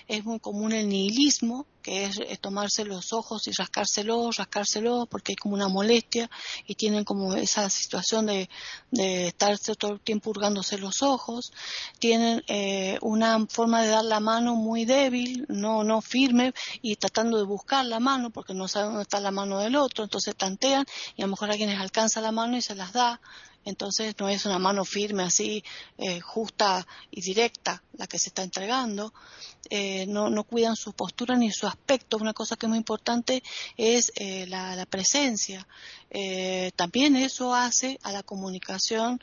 [0.08, 5.36] Es muy común el nihilismo, que es, tomarse los ojos y rascárselos, rascárselos, porque hay
[5.36, 6.30] como una molestia
[6.66, 8.50] y tienen como esa situación de,
[8.90, 11.52] de estarse todo el tiempo hurgándose los ojos.
[12.00, 17.38] Tienen eh, una forma de dar la mano muy débil, no, no firme, y tratando
[17.38, 20.86] de buscar la mano, porque no saben dónde está la mano del otro, entonces tantean
[21.18, 23.20] y a lo mejor alguien les alcanza la mano y se las da
[23.70, 25.64] entonces no es una mano firme así,
[25.98, 29.14] eh, justa y directa la que se está entregando,
[29.70, 32.18] eh, no, no, cuidan su postura ni su aspecto.
[32.18, 33.44] Una cosa que es muy importante
[33.78, 35.68] es eh, la, presencia.
[36.76, 39.20] también eso hace a la comunicación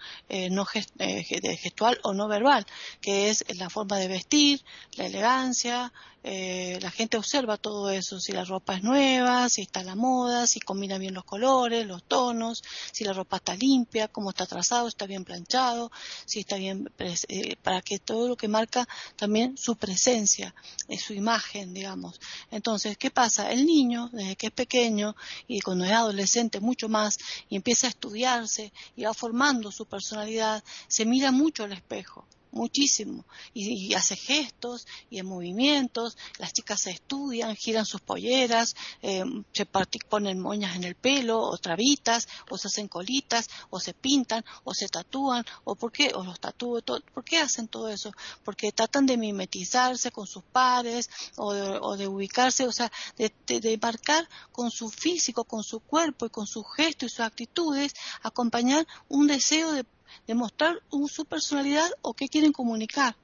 [0.51, 2.65] no gestual o no verbal,
[3.01, 4.63] que es la forma de vestir,
[4.97, 9.85] la elegancia, la gente observa todo eso, si la ropa es nueva, si está a
[9.85, 14.31] la moda, si combina bien los colores, los tonos, si la ropa está limpia, cómo
[14.37, 15.91] está trazado, está bien planchado,
[16.27, 20.55] si está bien, eh, para que todo lo que marca también su presencia,
[20.89, 22.21] eh, su imagen, digamos.
[22.51, 23.51] Entonces, ¿qué pasa?
[23.51, 25.17] El niño, desde que es pequeño
[25.49, 27.19] y cuando es adolescente mucho más,
[27.49, 33.25] y empieza a estudiarse y va formando su personalidad, se mira mucho al espejo muchísimo.
[33.55, 39.67] Y, hace gestos y en movimientos las chicas se estudian giran sus polleras eh, se
[39.67, 44.75] ponen moñas en el pelo o trabitas o se hacen colitas o se pintan o
[44.75, 46.83] se tatúan o por qué o los tatúan
[47.15, 48.13] por qué hacen todo eso
[48.45, 51.53] porque tratan de mimetizarse con sus pares o
[51.97, 56.47] de, ubicarse o sea de, de marcar con su físico con su cuerpo y con
[56.47, 59.85] su gesto y sus actitudes acompañar un deseo de
[60.27, 63.17] demostrar su personalidad o qué quieren comunicar.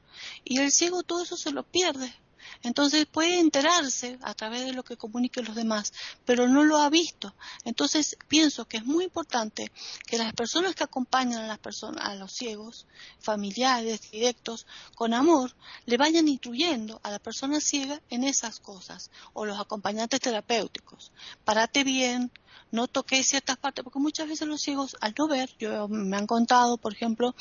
[0.45, 2.15] Y el ciego todo eso se lo pierde.
[2.63, 5.93] Entonces puede enterarse a través de lo que comuniquen los demás,
[6.25, 7.35] pero no lo ha visto.
[7.65, 9.73] Entonces pienso que es muy importante
[10.07, 12.87] que las personas que acompañan a las personas, a los ciegos,
[13.19, 15.55] familiares, directos, con amor,
[15.87, 21.13] le vayan instruyendo a la persona ciega en esas cosas, o los acompañantes terapéuticos.
[21.45, 22.31] Parate bien,
[22.73, 26.27] no toqué ciertas partes, porque muchas veces los ciegos, al no ver, yo me han
[26.27, 27.35] contado, por ejemplo,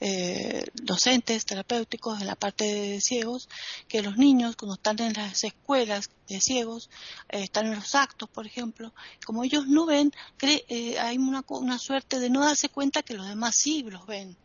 [0.00, 3.48] eh, docentes terapéuticos en la parte de ciegos,
[3.86, 6.90] que los niños, cuando están en las escuelas de ciegos,
[7.28, 8.92] eh, están en los actos, por ejemplo,
[9.24, 13.28] como ellos no ven, eh, hay una, una suerte de no darse cuenta que los
[13.28, 14.36] demás sí los ven.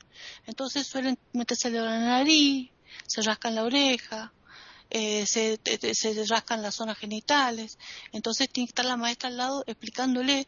[0.46, 2.70] Entonces suelen meterse en la nariz,
[3.08, 4.34] se rascan la oreja,
[4.90, 5.60] eh, se,
[5.94, 7.78] se rascan las zonas genitales.
[8.12, 10.48] Entonces tiene que estar la maestra al lado explicándole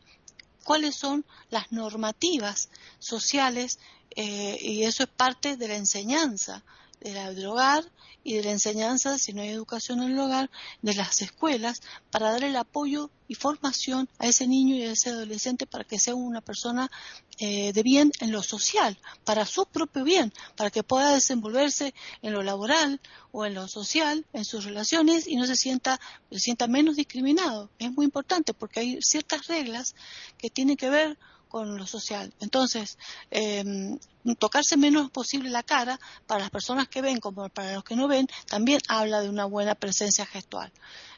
[0.64, 2.70] cuáles son las normativas
[3.00, 3.80] sociales
[4.16, 6.64] eh, y eso es parte de la enseñanza
[7.14, 7.84] del hogar
[8.24, 10.50] y de la enseñanza, si no hay educación en el hogar,
[10.82, 15.12] de las escuelas, para dar el apoyo y formación a ese niño y a ese
[15.12, 16.90] adolescente para que sea una persona
[17.38, 21.94] eh, de bien en lo social, para su propio bien, para que pueda desenvolverse
[22.24, 23.00] en lo laboral
[23.32, 26.00] o en lo social, en sus relaciones y no se sienta,
[26.32, 27.70] se sienta menos discriminado.
[27.78, 29.94] Es muy importante porque hay ciertas reglas
[30.40, 32.34] que tienen que ver con lo social.
[32.40, 32.98] Entonces,
[33.30, 34.00] em,
[34.34, 38.08] tocarse menos posible la cara para las personas que ven como para los que no
[38.08, 40.72] ven, también habla de una buena presencia gestual.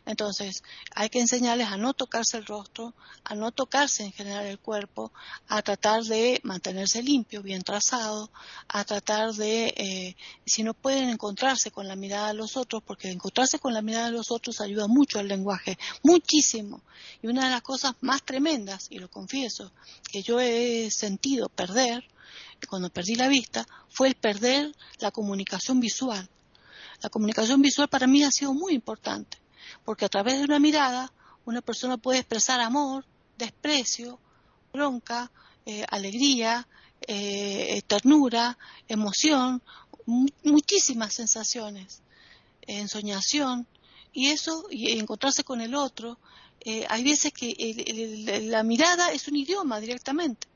[0.07, 0.63] Entonces,
[0.95, 2.93] hay que enseñarles a no tocarse el rostro,
[3.25, 5.11] a no tocarse en general el cuerpo,
[5.49, 8.31] a tratar de mantenerse limpio, bien trazado,
[8.69, 13.11] a tratar de, eh, si no pueden encontrarse con la mirada de los otros, porque
[13.11, 16.83] encontrarse con la mirada de los otros ayuda mucho al lenguaje, muchísimo.
[17.21, 19.73] Y una de las cosas más tremendas, y lo confieso,
[20.09, 22.05] que yo he sentido perder,
[22.69, 26.27] cuando perdí la vista, fue el perder la comunicación visual.
[27.01, 29.37] La comunicación visual para mí ha sido muy importante
[29.85, 31.11] porque a través de una mirada
[31.45, 33.05] una persona puede expresar amor,
[33.37, 34.19] desprecio,
[34.73, 35.31] bronca,
[35.65, 36.67] eh, alegría,
[37.07, 39.61] eh, ternura, emoción,
[40.43, 42.01] muchísimas sensaciones,
[42.61, 43.67] ensoñación,
[44.13, 46.17] y eso, y encontrarse con el otro,
[46.61, 47.53] eh, hay veces que
[48.43, 50.47] la mirada es un idioma directamente.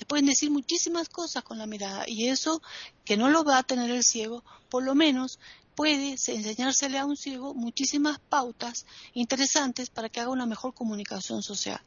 [0.00, 2.62] Se pueden decir muchísimas cosas con la mirada y eso
[3.04, 5.38] que no lo va a tener el ciego, por lo menos
[5.74, 11.82] puede enseñársele a un ciego muchísimas pautas interesantes para que haga una mejor comunicación social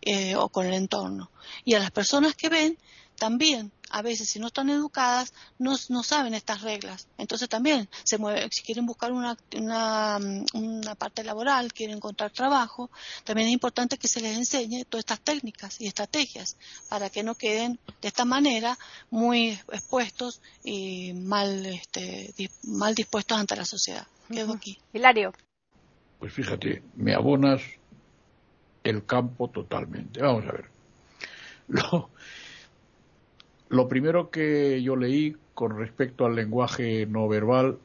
[0.00, 1.30] eh, o con el entorno.
[1.66, 2.78] Y a las personas que ven,
[3.18, 7.08] también, a veces, si no están educadas, no, no saben estas reglas.
[7.18, 10.18] Entonces también, se mueve, si quieren buscar una, una,
[10.54, 12.90] una, parte laboral, quieren encontrar trabajo,
[13.24, 16.56] también es importante que se les enseñe todas estas técnicas y estrategias
[16.88, 18.78] para que no queden de esta manera
[19.10, 22.32] muy expuestos y mal, este,
[22.64, 24.06] mal dispuestos ante la sociedad.
[24.30, 24.78] Quedo aquí.
[24.92, 25.32] Hilario.
[26.18, 27.62] Pues fíjate, me abonas
[28.84, 30.20] el campo totalmente.
[30.20, 30.70] Vamos a ver.
[31.68, 32.10] Lo,
[33.68, 37.78] lo primero que yo leí con respecto al lenguaje no verbal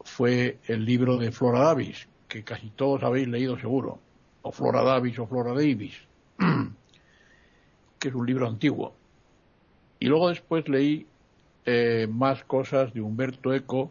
[0.00, 3.98] fue el libro de Flora Davis, que casi todos habéis leído seguro,
[4.42, 5.94] o Flora Davis o Flora Davis,
[7.98, 8.94] que es un libro antiguo.
[10.00, 11.06] Y luego después leí
[11.66, 13.90] eh, más cosas de Humberto Eco,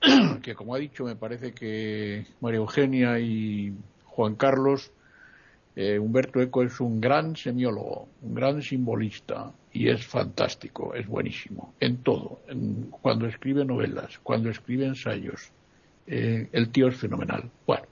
[0.42, 3.74] que como ha dicho me parece que María Eugenia y
[4.04, 4.92] Juan Carlos
[5.76, 11.74] eh, Humberto Eco es un gran semiólogo, un gran simbolista y es fantástico, es buenísimo
[11.80, 12.40] en todo,
[12.90, 15.50] cuando escribe novelas, cuando escribe ensayos.
[16.06, 17.48] Eh, el tío es fenomenal.
[17.66, 17.84] Bueno,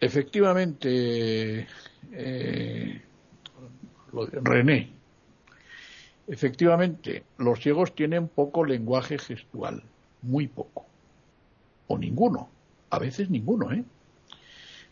[0.00, 1.66] efectivamente,
[2.12, 3.02] eh,
[4.12, 4.90] René,
[6.26, 9.82] efectivamente, los ciegos tienen poco lenguaje gestual,
[10.22, 10.86] muy poco,
[11.86, 12.48] o ninguno,
[12.90, 13.84] a veces ninguno, ¿eh?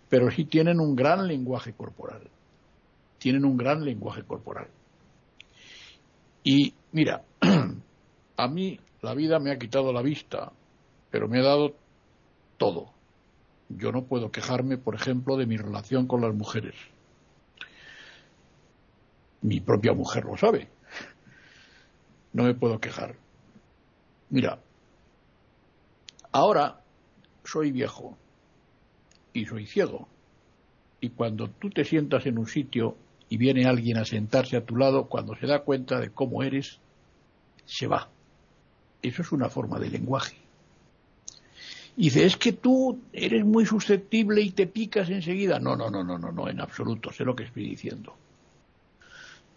[0.08, 2.20] pero sí tienen un gran lenguaje corporal.
[3.18, 4.66] Tienen un gran lenguaje corporal.
[6.44, 7.24] Y mira,
[8.36, 10.52] a mí la vida me ha quitado la vista,
[11.10, 11.74] pero me ha dado
[12.56, 12.92] todo.
[13.68, 16.74] Yo no puedo quejarme, por ejemplo, de mi relación con las mujeres.
[19.40, 20.68] Mi propia mujer lo sabe.
[22.32, 23.16] No me puedo quejar.
[24.30, 24.58] Mira,
[26.30, 26.80] ahora
[27.44, 28.16] soy viejo
[29.32, 30.08] y soy ciego.
[31.00, 32.96] Y cuando tú te sientas en un sitio
[33.32, 36.80] y viene alguien a sentarse a tu lado, cuando se da cuenta de cómo eres,
[37.64, 38.10] se va.
[39.00, 40.36] Eso es una forma de lenguaje.
[41.96, 45.58] Dice, es que tú eres muy susceptible y te picas enseguida.
[45.58, 48.14] No, no, no, no, no, no, en absoluto, sé lo que estoy diciendo.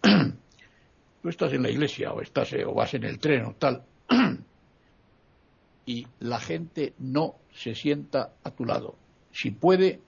[0.00, 3.82] tú estás en la iglesia o estás o vas en el tren o tal
[5.84, 8.96] y la gente no se sienta a tu lado
[9.32, 10.00] si puede,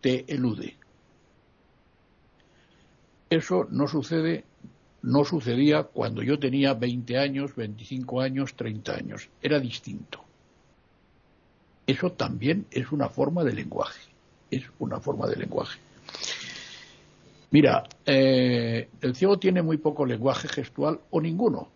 [0.00, 0.78] te elude.
[3.32, 4.44] Eso no sucede,
[5.00, 9.30] no sucedía cuando yo tenía 20 años, 25 años, 30 años.
[9.40, 10.22] Era distinto.
[11.86, 14.02] Eso también es una forma de lenguaje.
[14.50, 15.80] Es una forma de lenguaje.
[17.52, 21.68] Mira, eh, el ciego tiene muy poco lenguaje gestual o ninguno.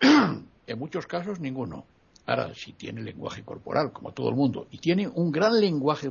[0.00, 1.84] en muchos casos ninguno.
[2.26, 6.10] Ahora, si tiene lenguaje corporal, como todo el mundo, y tiene un gran lenguaje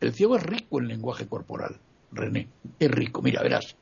[0.00, 1.78] el ciego es rico en lenguaje corporal,
[2.12, 3.22] René, es rico.
[3.22, 3.74] Mira, verás.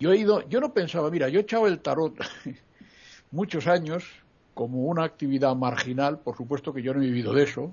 [0.00, 2.14] Yo he ido, yo no pensaba, mira, yo he echado el tarot
[3.30, 4.04] muchos años
[4.54, 7.72] como una actividad marginal, por supuesto que yo no he vivido de eso,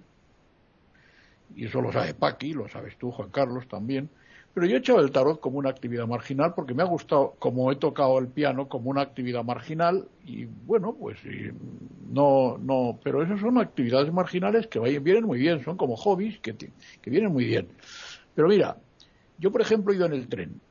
[1.56, 4.10] y eso lo sabe Paqui, lo sabes tú, Juan Carlos, también,
[4.54, 7.72] pero yo he echado el tarot como una actividad marginal porque me ha gustado, como
[7.72, 11.18] he tocado el piano, como una actividad marginal y bueno, pues
[12.10, 16.56] no, no, pero esas son actividades marginales que vienen muy bien, son como hobbies que,
[16.56, 17.68] que vienen muy bien.
[18.34, 18.78] Pero mira,
[19.38, 20.62] yo por ejemplo he ido en el tren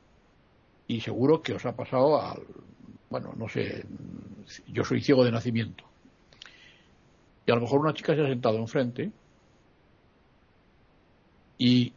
[0.87, 2.43] y seguro que os ha pasado al,
[3.09, 3.85] bueno, no sé,
[4.67, 5.83] yo soy ciego de nacimiento
[7.45, 9.11] y a lo mejor una chica se ha sentado enfrente
[11.57, 11.93] y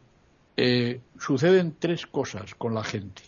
[0.57, 3.23] eh, suceden tres cosas con la gente.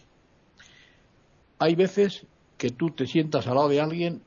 [1.59, 2.25] Hay veces
[2.57, 4.21] que tú te sientas al lado de alguien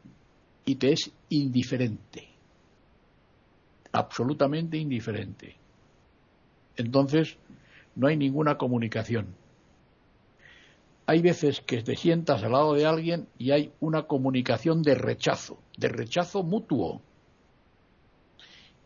[0.64, 2.28] y te es indiferente,
[3.92, 5.56] absolutamente indiferente.
[6.76, 7.36] Entonces,
[7.94, 9.26] no hay ninguna comunicación.
[11.06, 15.58] Hay veces que te sientas al lado de alguien y hay una comunicación de rechazo,
[15.76, 17.02] de rechazo mutuo.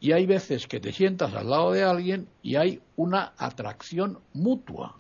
[0.01, 4.97] Y hay veces que te sientas al lado de alguien y hay una atracción mutua.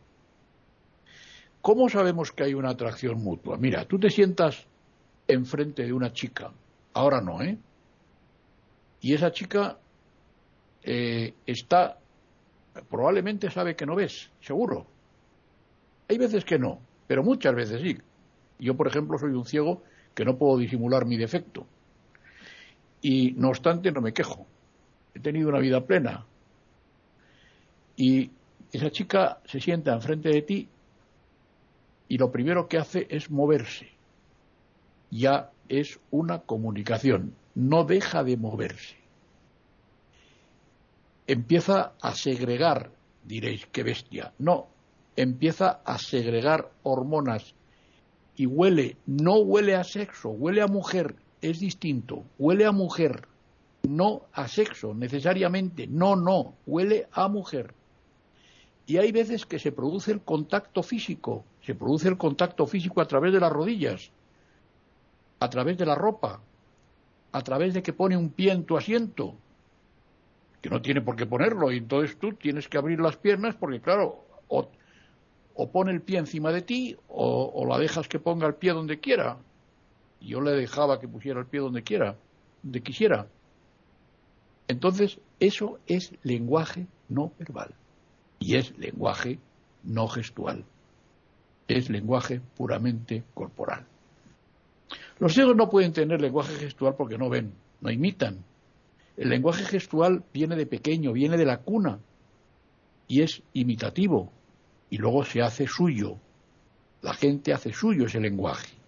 [1.60, 3.56] ¿Cómo sabemos que hay una atracción mutua?
[3.56, 4.66] Mira, tú te sientas
[5.26, 6.52] enfrente de una chica,
[6.94, 7.58] ahora no, ¿eh?
[9.00, 9.78] Y esa chica
[10.82, 11.98] eh, está,
[12.88, 14.86] probablemente sabe que no ves, seguro.
[16.08, 17.98] Hay veces que no, pero muchas veces sí.
[18.60, 19.82] Yo, por ejemplo, soy un ciego
[20.14, 21.66] que no puedo disimular mi defecto.
[23.02, 24.46] Y no obstante, no me quejo
[25.18, 26.24] he tenido una vida plena.
[27.96, 28.30] Y
[28.72, 30.68] esa chica se sienta enfrente de ti
[32.08, 33.88] y lo primero que hace es moverse.
[35.10, 38.96] Ya es una comunicación, no deja de moverse.
[41.26, 42.90] Empieza a segregar,
[43.24, 44.32] diréis, qué bestia.
[44.38, 44.68] No,
[45.22, 47.54] empieza a segregar hormonas
[48.36, 53.26] y huele, no huele a sexo, huele a mujer, es distinto, huele a mujer
[53.88, 57.74] no a sexo necesariamente, no, no, huele a mujer.
[58.86, 63.06] Y hay veces que se produce el contacto físico, se produce el contacto físico a
[63.06, 64.10] través de las rodillas,
[65.40, 66.40] a través de la ropa,
[67.32, 69.34] a través de que pone un pie en tu asiento,
[70.60, 73.80] que no tiene por qué ponerlo, y entonces tú tienes que abrir las piernas porque,
[73.80, 74.68] claro, o,
[75.66, 79.00] pone el pie encima de ti o, o, la dejas que ponga el pie donde
[79.00, 79.38] quiera.
[80.20, 82.16] Yo le dejaba que pusiera el pie donde quiera,
[82.62, 83.26] donde quisiera.
[84.68, 87.74] Entonces, eso es lenguaje no verbal
[88.38, 89.40] y es lenguaje
[89.82, 90.64] no gestual.
[91.66, 93.84] Es lenguaje puramente corporal.
[95.18, 98.44] Los ciegos no pueden tener lenguaje gestual porque no ven, no imitan.
[99.16, 101.98] El lenguaje gestual viene de pequeño, viene de la cuna
[103.08, 104.32] y es imitativo
[104.90, 106.16] y luego se hace suyo.
[107.02, 108.78] La gente hace suyo ese lenguaje.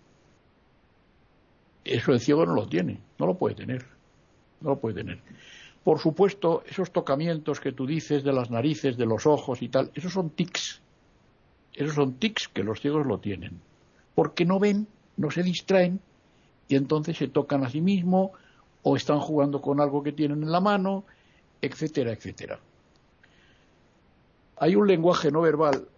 [1.85, 3.85] Eso el ciego no lo tiene, no lo puede tener,
[4.61, 5.21] no lo puede tener.
[5.85, 9.91] Por supuesto, esos tocamientos que tú dices de las narices, de los ojos y tal,
[9.95, 10.81] esos son tics.
[11.73, 13.61] Esos son tics que los ciegos lo tienen.
[14.15, 14.87] Porque no ven,
[15.17, 16.01] no se distraen
[16.69, 18.31] y entonces se tocan a sí mismos
[18.83, 21.05] o están jugando con algo que tienen en la mano,
[21.63, 22.61] etcétera, etcétera.
[24.63, 25.89] Hay un lenguaje no verbal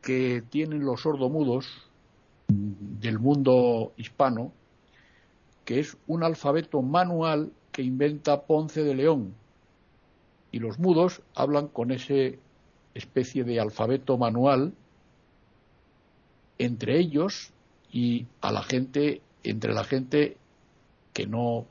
[0.00, 1.66] que tienen los sordomudos
[2.46, 4.52] del mundo hispano,
[5.64, 9.34] que es un alfabeto manual que inventa Ponce de León.
[10.52, 12.38] Y los mudos hablan con ese
[12.94, 14.72] especie de alfabeto manual
[16.58, 17.50] entre ellos
[17.90, 20.36] y a la gente, entre la gente
[21.12, 21.66] que no,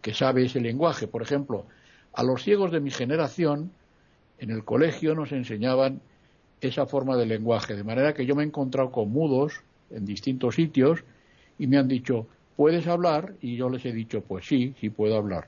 [0.00, 1.06] que sabe ese lenguaje.
[1.06, 1.66] Por ejemplo,
[2.14, 3.72] a los ciegos de mi generación,
[4.38, 6.00] en el colegio nos enseñaban
[6.60, 10.56] esa forma de lenguaje, de manera que yo me he encontrado con mudos en distintos
[10.56, 11.04] sitios
[11.58, 12.26] y me han dicho,
[12.56, 13.34] ¿puedes hablar?
[13.40, 15.46] Y yo les he dicho, pues sí, sí puedo hablar.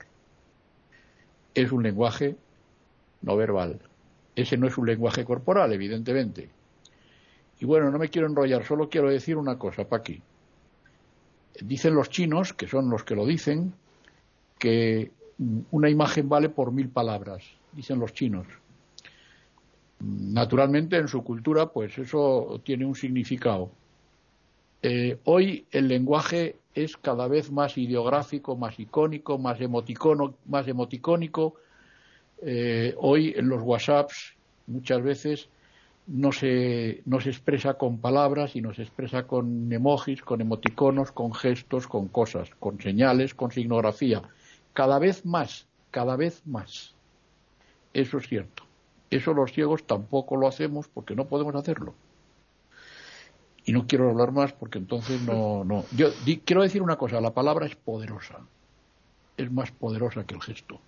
[1.53, 2.35] Es un lenguaje
[3.21, 3.79] no verbal.
[4.35, 6.49] Ese no es un lenguaje corporal, evidentemente.
[7.59, 10.21] Y bueno, no me quiero enrollar, solo quiero decir una cosa, Paqui.
[11.61, 13.73] Dicen los chinos, que son los que lo dicen,
[14.59, 15.11] que
[15.71, 18.45] una imagen vale por mil palabras, dicen los chinos.
[19.99, 23.71] Naturalmente, en su cultura, pues eso tiene un significado.
[24.81, 31.55] Eh, hoy el lenguaje es cada vez más ideográfico, más icónico, más, emoticono, más emoticónico.
[32.41, 34.35] Eh, hoy en los WhatsApps
[34.67, 35.49] muchas veces
[36.05, 41.33] no se, no se expresa con palabras, sino se expresa con emojis, con emoticonos, con
[41.33, 44.21] gestos, con cosas, con señales, con signografía.
[44.73, 46.93] Cada vez más, cada vez más.
[47.93, 48.66] Eso es cierto.
[49.09, 51.93] Eso los ciegos tampoco lo hacemos porque no podemos hacerlo
[53.67, 55.83] y no quiero hablar más porque entonces no, no.
[55.91, 56.07] Yo
[56.45, 58.39] quiero decir una cosa, la palabra es poderosa.
[59.35, 60.79] es más poderosa que el gesto.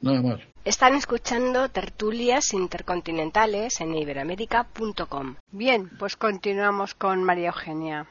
[0.00, 0.40] Nada más.
[0.64, 5.34] Están escuchando tertulias intercontinentales en iberoamérica.com.
[5.50, 8.06] Bien, pues continuamos con María Eugenia.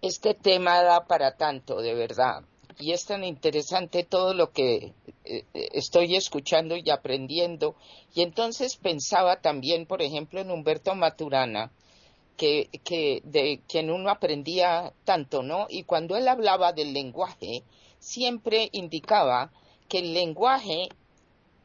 [0.00, 2.44] Este tema da para tanto, de verdad.
[2.78, 4.92] Y es tan interesante todo lo que
[5.24, 7.74] eh, estoy escuchando y aprendiendo.
[8.14, 11.72] Y entonces pensaba también, por ejemplo, en Humberto Maturana,
[12.36, 15.66] que, que de quien uno aprendía tanto, ¿no?
[15.68, 17.64] Y cuando él hablaba del lenguaje,
[17.98, 19.50] siempre indicaba
[19.88, 20.88] que el lenguaje,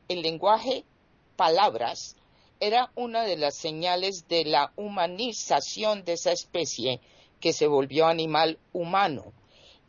[0.08, 0.84] el lenguaje
[1.36, 2.16] palabras,
[2.60, 7.02] era una de las señales de la humanización de esa especie
[7.40, 9.34] que se volvió animal humano.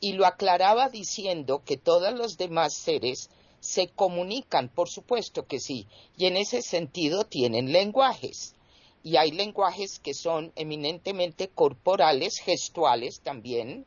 [0.05, 3.31] Y lo aclaraba diciendo que todos los demás seres
[3.61, 5.87] se comunican, por supuesto que sí,
[6.19, 8.55] y en ese sentido tienen lenguajes.
[9.03, 13.87] Y hay lenguajes que son eminentemente corporales, gestuales también,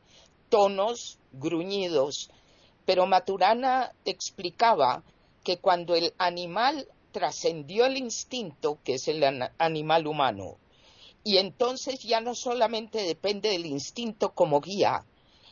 [0.50, 2.32] tonos, gruñidos,
[2.88, 5.04] pero Maturana explicaba
[5.44, 9.24] que cuando el animal trascendió el instinto, que es el
[9.60, 10.58] animal humano,
[11.24, 15.06] y entonces ya no solamente depende del instinto como guía,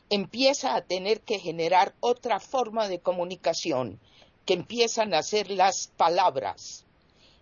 [0.10, 4.00] empieza a tener que generar otra forma de comunicación,
[4.46, 6.86] que empiezan a ser las palabras.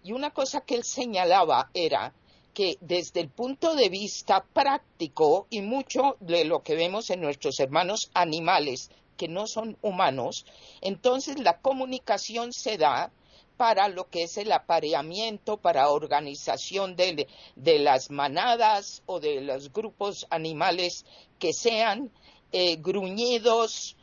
[0.04, 2.14] Y una cosa que él señalaba era
[2.54, 7.60] que desde el punto de vista práctico y mucho de lo que vemos en nuestros
[7.60, 10.46] hermanos animales, que no son humanos,
[10.82, 13.12] entonces la comunicación se da
[13.58, 20.26] para lo que es el apareamiento, para organización de, las manadas o de los grupos
[20.30, 21.06] animales
[21.40, 22.12] que sean
[22.54, 23.98] eh, gruñidos,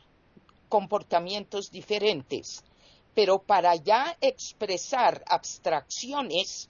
[0.69, 2.63] comportamientos diferentes.
[3.15, 6.69] Pero para ya expresar abstracciones,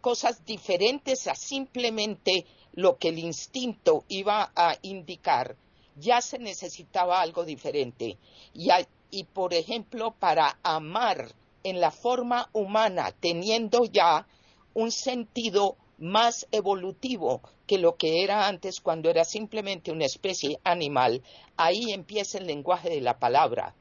[0.00, 5.56] cosas diferentes a simplemente lo que el instinto iba a indicar,
[5.96, 8.18] ya se necesitaba algo diferente.
[8.54, 8.68] Y,
[9.10, 14.26] y por ejemplo, para amar en la forma humana, teniendo ya
[14.72, 21.22] un sentido más evolutivo que lo que era antes cuando era simplemente una especie animal,
[21.56, 23.74] ahí empieza el lenguaje de la palabra.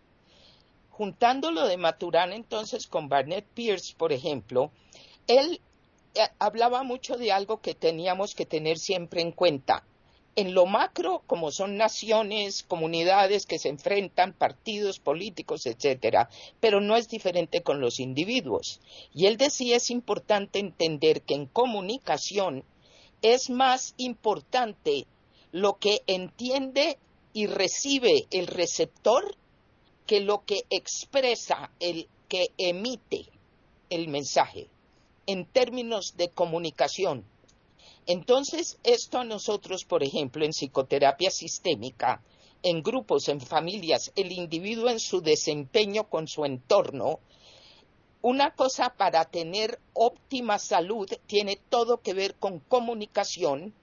[0.89, 4.71] Juntándolo de Maturana entonces con Barnett Pierce, por ejemplo,
[5.27, 5.59] él
[6.13, 9.83] eh, hablaba mucho de algo que teníamos que tener siempre en cuenta
[10.35, 16.29] en lo macro, como son naciones, comunidades que se enfrentan, partidos políticos, etcétera,
[16.59, 18.81] pero no es diferente con los individuos.
[19.13, 22.65] Y él decía es importante entender que en comunicación
[23.21, 25.07] es más importante
[25.51, 26.97] lo que entiende
[27.31, 29.35] y recibe el receptor
[30.05, 33.25] que lo que expresa el que emite
[33.89, 34.67] el mensaje
[35.27, 37.25] en términos de comunicación
[38.07, 42.21] entonces, esto a nosotros, por ejemplo, en psicoterapia sistémica,
[42.61, 47.19] en grupos, en familias, el individuo en su desempeño con su entorno,
[48.21, 53.73] una cosa para tener óptima salud tiene todo que ver con comunicación,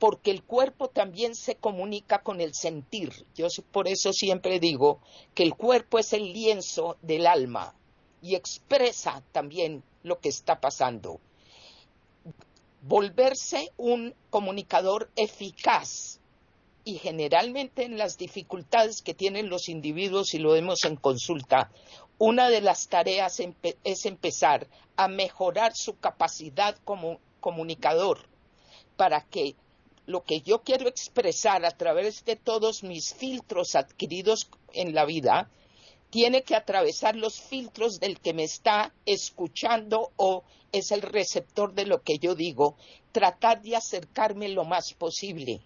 [0.00, 3.26] porque el cuerpo también se comunica con el sentir.
[3.36, 5.00] Yo por eso siempre digo
[5.34, 7.74] que el cuerpo es el lienzo del alma
[8.22, 11.20] y expresa también lo que está pasando
[12.82, 16.20] volverse un comunicador eficaz
[16.84, 21.70] y generalmente en las dificultades que tienen los individuos, y lo vemos en consulta,
[22.18, 23.40] una de las tareas
[23.84, 24.66] es empezar
[24.96, 28.26] a mejorar su capacidad como comunicador
[28.96, 29.56] para que
[30.06, 35.50] lo que yo quiero expresar a través de todos mis filtros adquiridos en la vida
[36.10, 40.42] tiene que atravesar los filtros del que me está escuchando o
[40.72, 42.76] es el receptor de lo que yo digo,
[43.12, 45.60] tratar de acercarme lo más posible.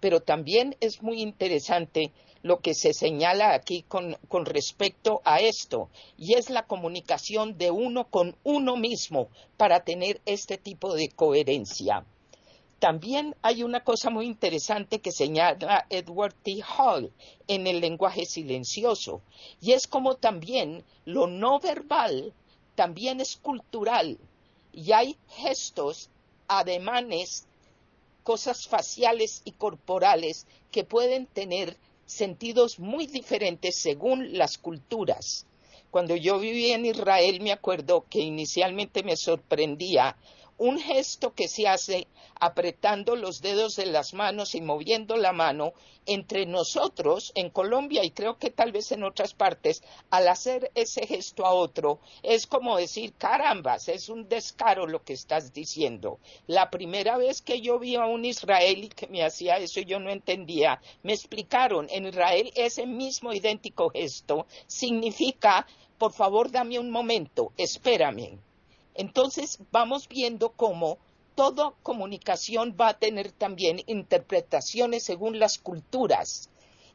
[0.00, 2.12] Pero también es muy interesante
[2.42, 7.70] lo que se señala aquí con, con, respecto a esto, y es la comunicación de
[7.70, 12.04] uno con uno mismo para tener este tipo de coherencia.
[12.82, 16.64] También hay una cosa muy interesante que señala Edward T.
[16.76, 17.12] Hall
[17.46, 19.22] en el lenguaje silencioso,
[19.60, 22.32] y es como también lo no verbal
[22.74, 24.18] también es cultural,
[24.72, 26.10] y hay gestos,
[26.48, 27.46] ademanes,
[28.24, 31.76] cosas faciales y corporales que pueden tener
[32.06, 35.46] sentidos muy diferentes según las culturas.
[35.92, 40.16] Cuando yo vivía en Israel me acuerdo que inicialmente me sorprendía
[40.62, 42.06] un gesto que se hace
[42.38, 45.72] apretando los dedos de las manos y moviendo la mano
[46.06, 51.04] entre nosotros en Colombia y creo que tal vez en otras partes, al hacer ese
[51.04, 56.20] gesto a otro, es como decir, carambas, es un descaro lo que estás diciendo.
[56.46, 60.10] La primera vez que yo vi a un israelí que me hacía eso yo no
[60.10, 65.66] entendía, me explicaron, en Israel ese mismo idéntico gesto significa,
[65.98, 68.38] por favor, dame un momento, espérame.
[68.94, 70.98] Entonces vamos viendo cómo
[71.34, 76.50] toda comunicación va a tener también interpretaciones según las culturas.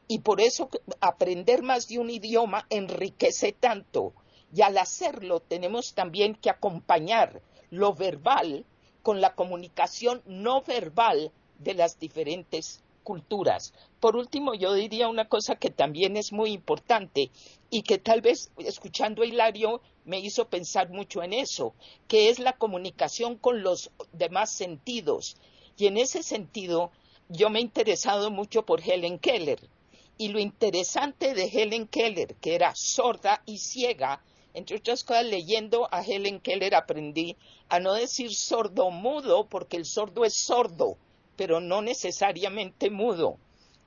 [0.06, 0.70] Y por eso
[1.00, 4.14] aprender más de un idioma enriquece tanto.
[4.54, 8.64] Y al hacerlo tenemos también que acompañar lo verbal
[9.02, 13.72] con la comunicación no verbal de las diferentes culturas.
[14.00, 17.30] Por último, yo diría una cosa que también es muy importante
[17.70, 21.72] y que tal vez escuchando a Hilario me hizo pensar mucho en eso,
[22.06, 25.38] que es la comunicación con los demás sentidos.
[25.78, 26.90] Y en ese sentido,
[27.30, 29.70] yo me he interesado mucho por Helen Keller.
[30.18, 35.88] Y lo interesante de Helen Keller, que era sorda y ciega, entre otras cosas, leyendo
[35.90, 37.38] a Helen Keller aprendí
[37.70, 40.98] a no decir sordo mudo, porque el sordo es sordo,
[41.38, 43.38] pero no necesariamente mudo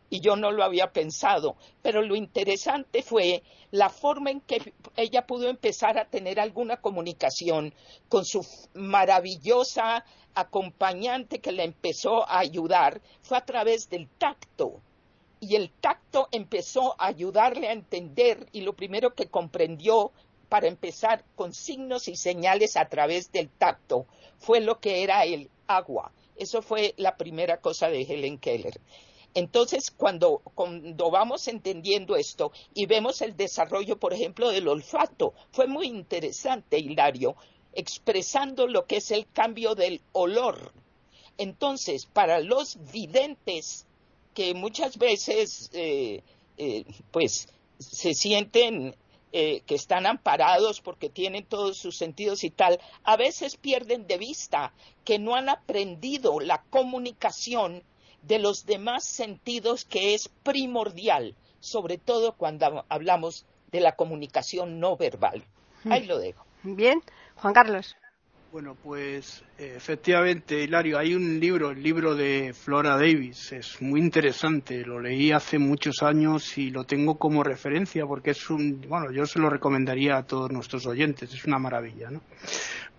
[0.09, 1.57] y yo no lo había pensado.
[1.81, 7.73] Pero lo interesante fue la forma en que ella pudo empezar a tener alguna comunicación
[8.07, 14.79] con su maravillosa acompañante que la empezó a ayudar, fue a través del tacto.
[15.41, 20.13] Y el tacto empezó a ayudarle a entender y lo primero que comprendió
[20.47, 24.05] para empezar con signos y señales a través del tacto
[24.37, 26.11] fue lo que era el agua.
[26.41, 28.81] Eso fue la primera cosa de Helen Keller.
[29.35, 30.41] Entonces, cuando,
[31.11, 37.35] vamos entendiendo esto y vemos el desarrollo, por ejemplo, del olfato, fue muy interesante, Hilario,
[37.73, 40.73] expresando lo que es el cambio del olor.
[41.37, 43.85] Entonces, para los videntes
[44.33, 46.23] que muchas veces, eh,
[46.57, 48.95] eh, pues, se sienten
[49.33, 54.17] eh, que están amparados porque tienen todos sus sentidos y tal, a veces pierden de
[54.17, 54.73] vista
[55.05, 57.83] que no han aprendido la comunicación
[58.23, 64.97] de los demás sentidos que es primordial, sobre todo cuando hablamos de la comunicación no
[64.97, 65.43] verbal.
[65.89, 66.45] Ahí lo dejo.
[66.63, 67.01] Bien,
[67.35, 67.95] Juan Carlos.
[68.51, 74.85] Bueno, pues efectivamente, Hilario, hay un libro, el libro de Flora Davis, es muy interesante,
[74.85, 79.25] lo leí hace muchos años y lo tengo como referencia porque es un, bueno, yo
[79.25, 82.21] se lo recomendaría a todos nuestros oyentes, es una maravilla, ¿no?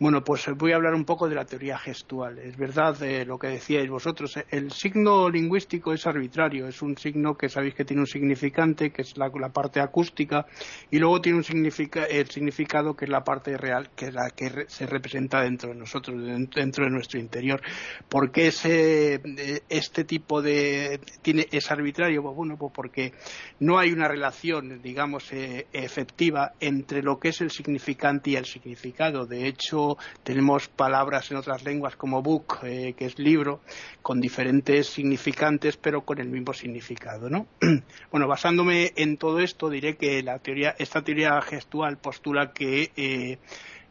[0.03, 2.37] Bueno, pues voy a hablar un poco de la teoría gestual.
[2.41, 4.37] Es verdad eh, lo que decíais vosotros.
[4.37, 6.67] Eh, el signo lingüístico es arbitrario.
[6.67, 10.45] Es un signo que sabéis que tiene un significante, que es la, parte acústica,
[10.91, 14.65] y luego tiene un el significado que es la parte real, que es la que
[14.67, 16.21] se representa dentro de nosotros,
[16.53, 17.63] dentro de nuestro interior.
[18.09, 22.25] ¿Por qué ese, eh, este tipo de tiene es arbitrario?
[22.25, 23.13] Pues bueno, pues porque
[23.61, 29.27] no hay una relación, digamos, efectiva entre lo que es el significante y el significado.
[29.27, 29.92] De hecho,
[30.23, 33.61] tenemos palabras en otras lenguas como book, eh, que es libro,
[34.03, 37.47] con diferentes significantes, pero con el mismo significado, ¿no?
[38.11, 43.39] bueno, basándome en todo esto, diré que la teoría, esta teoría gestual postula que eh,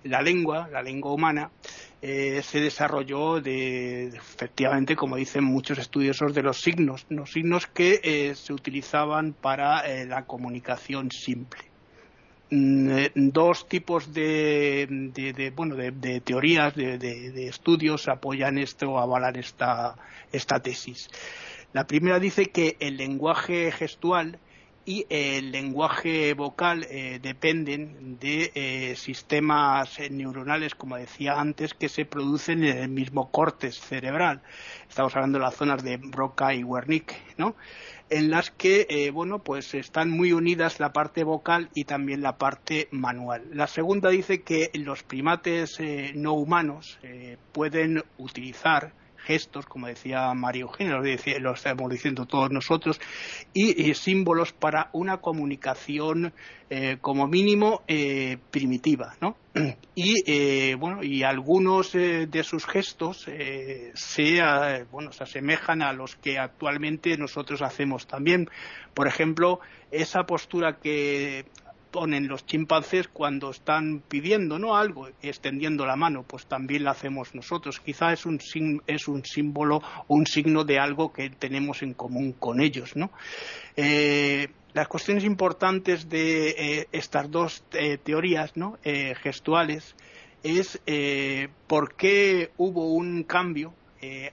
[0.03, 1.51] la lengua, la lengua humana,
[2.01, 8.33] eh, se desarrolló de, efectivamente, como dicen muchos estudiosos, de los signos, los signos que
[8.35, 11.70] se utilizaban para la comunicación simple.
[12.53, 14.85] Mm, eh, dos tipos de,
[15.55, 19.95] bueno de, teorías de, estudios apoyan esto o avalan esta,
[20.33, 21.09] esta tesis.
[21.71, 24.37] La primera dice que el lenguaje gestual
[24.86, 32.05] y el lenguaje vocal eh, dependen de eh, sistemas neuronales, como decía antes, que se
[32.05, 34.41] producen en el mismo corte cerebral.
[34.89, 37.55] Estamos hablando de las zonas de Broca y Wernicke, ¿no?
[38.09, 42.38] en las que eh, bueno pues están muy unidas la parte vocal y también la
[42.38, 43.45] parte manual.
[43.53, 46.99] La segunda dice que los primates eh, no humanos
[47.53, 48.91] pueden utilizar
[49.22, 50.99] gestos, como decía María Eugenia,
[51.39, 52.99] lo, estamos diciendo todos nosotros,
[53.53, 56.34] y, símbolos para una comunicación
[56.69, 59.36] eh, como mínimo eh, primitiva, ¿no?
[59.93, 63.28] Y eh, bueno, y algunos de sus gestos
[63.93, 68.49] se, bueno, se asemejan a los que actualmente nosotros hacemos también.
[68.93, 69.59] Por ejemplo,
[69.91, 71.45] esa postura que
[71.91, 74.75] ponen los chimpancés cuando están pidiendo ¿no?
[74.75, 77.79] algo, extendiendo la mano, pues también la hacemos nosotros.
[77.79, 78.39] Quizá es un,
[78.87, 82.95] es un símbolo un signo de algo que tenemos en común con ellos.
[82.95, 83.11] ¿no?
[83.75, 88.53] Eh, las cuestiones importantes de eh, estas dos eh, teorías
[89.21, 89.95] gestuales
[90.43, 90.81] es
[91.67, 93.73] por qué hubo un cambio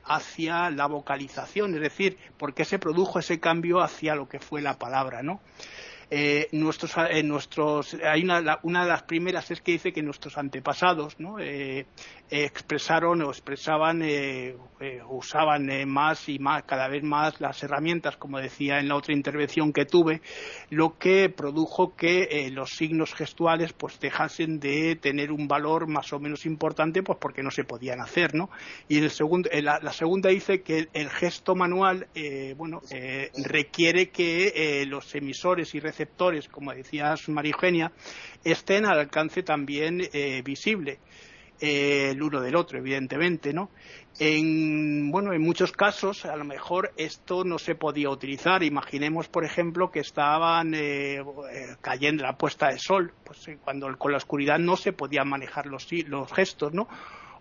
[0.05, 4.63] hacia la vocalización, es decir, por qué se produjo ese cambio hacia lo que fue
[4.63, 5.43] la palabra, ¿no?
[6.11, 10.39] Eh, nuestros, eh, nuestros, hay una, una, de las primeras es que dice que nuestros
[10.39, 11.39] antepasados ¿no?
[11.39, 11.87] Eh,
[12.31, 18.17] expresaron o expresaban, eh, eh, usaban eh, más y más, cada vez más las herramientas,
[18.17, 20.21] como decía en la otra intervención que tuve,
[20.71, 26.21] lo que produjo que los signos gestuales pues dejasen de tener un valor más o
[26.21, 28.51] menos importante, pues porque no se podían hacer, ¿no?
[28.89, 32.09] Y en el segundo, la, la, segunda dice que el, el gesto manual,
[32.57, 32.83] bueno,
[33.45, 35.98] requiere que los emisores y receptores,
[36.49, 37.93] como decías María Eugenia,
[38.45, 40.03] estén al alcance también
[40.45, 41.01] visible
[41.61, 43.71] eh, el uno del otro, evidentemente, ¿no?
[44.21, 48.63] En, bueno, en muchos casos, a lo mejor esto no se podía utilizar.
[48.63, 53.97] Imaginemos, por ejemplo, que estaban eh, eh cayendo la puesta de sol, pues eh, cuando
[53.99, 56.89] con la oscuridad no se podían manejar los, los gestos, ¿no?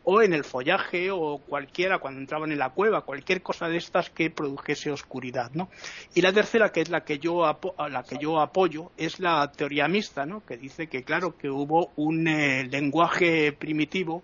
[0.10, 4.10] O en el follaje o cualquiera cuando entraban en la cueva, cualquier cosa de estas
[4.10, 5.68] que produjese oscuridad, ¿no?
[6.16, 7.43] Y la tercera, que es la que yo,
[7.89, 10.45] la que yo apoyo, es la teoría mixta, ¿no?
[10.45, 14.24] Que dice que, claro, que hubo un eh, lenguaje primitivo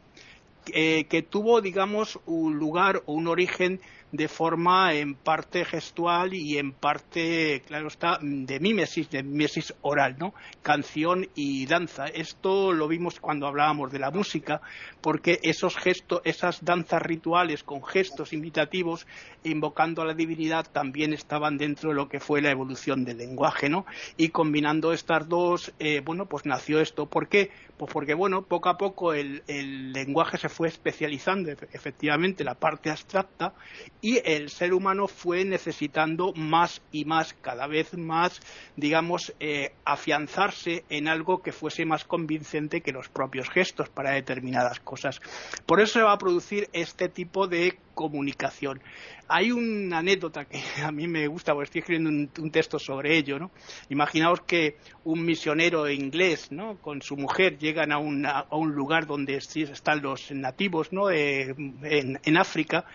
[0.67, 3.81] eh, que tuvo, digamos, un lugar o un origen
[4.13, 10.17] de forma en parte gestual y en parte, claro está, de mímesis, de mímesis oral,
[10.19, 10.35] ¿no?
[10.61, 12.05] Canción y danza.
[12.05, 14.61] Esto lo vimos cuando hablábamos de la música,
[15.01, 19.07] porque esos gestos, esas danzas rituales con gestos imitativos,
[19.43, 23.67] invocando a la divinidad, también estaban dentro de lo que fue la evolución del lenguaje,
[23.67, 23.87] ¿no?
[24.15, 27.07] Y combinando estas dos, eh, bueno, pues nació esto.
[27.07, 27.49] ¿Por qué?
[27.77, 32.91] Pues porque, bueno, poco a poco el, el lenguaje se fue especializando, efectivamente, la parte
[32.91, 33.55] abstracta,
[34.03, 38.41] y el ser humano fue necesitando más y más, cada vez más,
[38.75, 44.81] digamos, eh, afianzarse en algo que fuese más convincente que los propios gestos para determinadas
[44.81, 45.21] cosas.
[45.65, 48.81] Por eso se va a producir este tipo de comunicación.
[49.27, 52.09] Hay una anécdota que a mí me gusta, porque estoy escribiendo
[52.41, 53.51] un, texto sobre ello, ¿no?
[53.89, 56.77] Imaginaos que un misionero inglés, ¿no?
[56.77, 61.09] Con su mujer llegan a, una, a un lugar donde están los nativos, ¿no?
[61.09, 62.85] Eh, en, África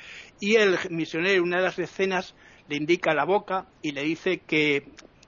[0.41, 2.35] y el misionero en una de las escenas
[2.69, 4.85] le indica la boca y le dice que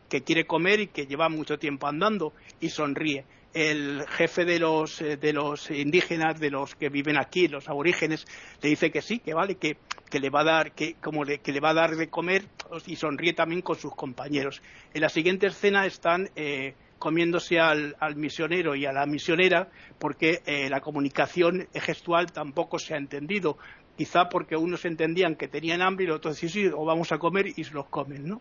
[0.09, 5.17] quiere comer y que lleva mucho tiempo andando y sonríe el jefe de los, eh,
[5.17, 8.27] de los indígenas, de los que viven aquí, los aborígenes,
[8.63, 9.77] le dice que sí, que vale, que,
[10.09, 12.45] que le va a dar, que, como le, que le va a dar de comer
[12.87, 14.63] y sonríe también con sus compañeros.
[14.95, 20.43] En la siguiente escena están eh, comiéndose al, al, misionero y a la misionera porque
[20.47, 23.59] eh, la comunicación gestual tampoco se ha entendido.
[23.97, 27.19] Quizá porque unos entendían que tenían hambre y los otros sí, sí, o vamos a
[27.19, 28.41] comer y se los comen, ¿no?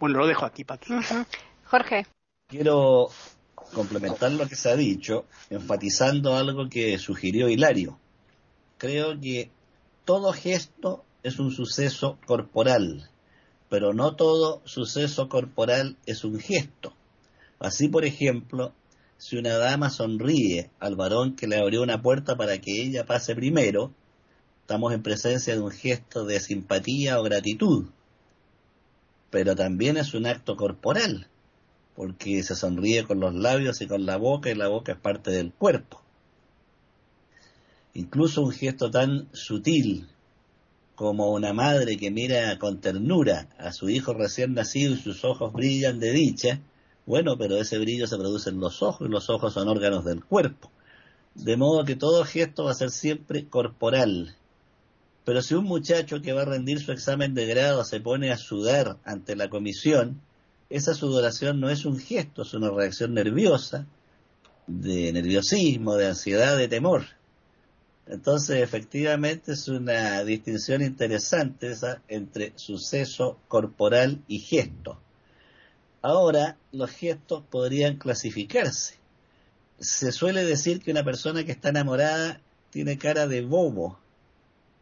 [0.00, 0.92] Bueno, lo dejo aquí, Paqui.
[0.92, 1.26] Uh -huh.
[1.66, 2.06] Jorge.
[2.48, 3.10] Quiero
[3.72, 7.98] complementar lo que se ha dicho, enfatizando algo que sugirió Hilario.
[8.78, 9.50] Creo que
[10.04, 13.10] todo gesto es un suceso corporal,
[13.68, 16.92] pero no todo suceso corporal es un gesto.
[17.58, 18.72] Así, por ejemplo,
[19.18, 23.34] si una dama sonríe al varón que le abrió una puerta para que ella pase
[23.34, 23.92] primero,
[24.62, 27.86] estamos en presencia de un gesto de simpatía o gratitud.
[29.30, 31.29] Pero también es un acto corporal,
[31.94, 35.30] porque se sonríe con los labios y con la boca, y la boca es parte
[35.30, 36.00] del cuerpo.
[37.94, 40.08] Incluso un gesto tan sutil
[40.94, 45.52] como una madre que mira con ternura a su hijo recién nacido y sus ojos
[45.52, 46.60] brillan de dicha,
[47.06, 50.24] bueno, pero ese brillo se produce en los ojos y los ojos son órganos del
[50.24, 50.70] cuerpo.
[51.34, 54.36] De modo que todo gesto va a ser siempre corporal.
[55.24, 58.36] Pero si un muchacho que va a rendir su examen de grado se pone a
[58.36, 60.20] sudar ante la comisión,
[60.70, 63.86] esa sudoración no es un gesto, es una reacción nerviosa,
[64.68, 67.04] de nerviosismo, de ansiedad, de temor.
[68.06, 74.98] Entonces, efectivamente, es una distinción interesante esa entre suceso corporal y gesto.
[76.02, 78.94] Ahora, los gestos podrían clasificarse.
[79.80, 82.40] Se suele decir que una persona que está enamorada
[82.70, 83.98] tiene cara de bobo,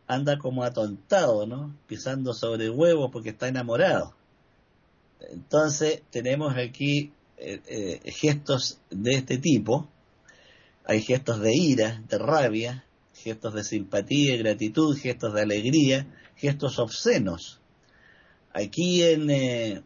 [0.07, 1.74] anda como atontado, ¿no?
[1.86, 4.18] Pisando sobre huevos porque está enamorado.
[5.21, 9.89] Entonces, tenemos aquí eh, eh, gestos de este tipo.
[10.85, 16.07] Hay gestos de ira, de rabia, gestos de simpatía gratitud, gestos de alegría,
[16.37, 17.61] gestos obscenos.
[18.53, 19.83] Aquí en, eh,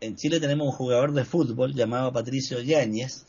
[0.00, 3.26] en Chile tenemos un jugador de fútbol llamado Patricio Yáñez,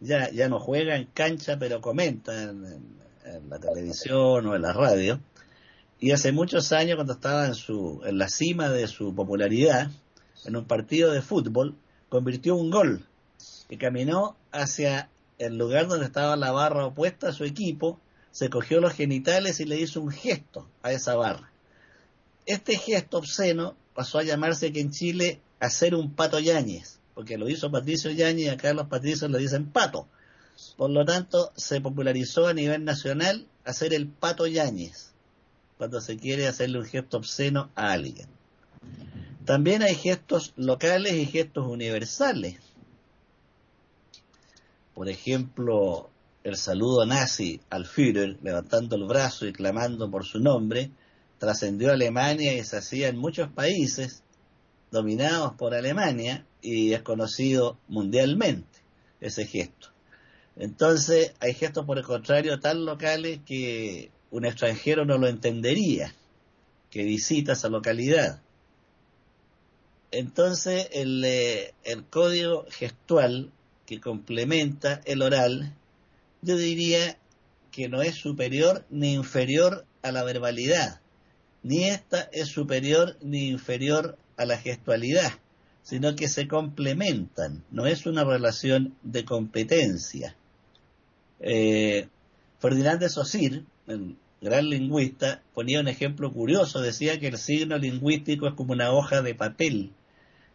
[0.00, 4.62] ya, ya no juega en cancha, pero comenta en, en, en, la televisión o en
[4.62, 5.20] la radio.
[6.00, 9.90] Y hace muchos años, cuando estaba en, su, en la cima de su popularidad,
[10.44, 11.76] en un partido de fútbol,
[12.08, 13.06] convirtió un gol
[13.68, 17.98] y caminó hacia el lugar donde estaba la barra opuesta a su equipo,
[18.30, 21.50] se cogió los genitales y le hizo un gesto a esa barra.
[22.46, 27.48] Este gesto obsceno pasó a llamarse aquí en Chile hacer un pato Yáñez, porque lo
[27.48, 30.06] hizo Patricio Yáñez y acá los patricios le dicen pato.
[30.76, 35.12] Por lo tanto, se popularizó a nivel nacional hacer el pato Yáñez,
[35.78, 38.26] cuando se quiere hacerle un gesto obsceno a alguien.
[39.50, 42.60] También hay gestos locales y gestos universales.
[44.94, 46.08] Por ejemplo,
[46.44, 50.92] el saludo nazi al Führer, levantando el brazo y clamando por su nombre,
[51.38, 54.22] trascendió a Alemania y se hacía en muchos países
[54.92, 58.78] dominados por Alemania y es conocido mundialmente
[59.20, 59.88] ese gesto.
[60.54, 66.14] Entonces hay gestos por el contrario tan locales que un extranjero no lo entendería,
[66.88, 68.42] que visita esa localidad.
[70.12, 73.50] Entonces el, eh, el código gestual
[73.86, 75.74] que complementa el oral
[76.42, 77.18] yo diría
[77.70, 81.00] que no es superior ni inferior a la verbalidad,
[81.62, 85.32] ni esta es superior ni inferior a la gestualidad,
[85.82, 90.34] sino que se complementan, no es una relación de competencia.
[91.40, 92.08] Eh,
[92.58, 98.48] Ferdinand de Saussure, el gran lingüista, ponía un ejemplo curioso, decía que el signo lingüístico
[98.48, 99.92] es como una hoja de papel.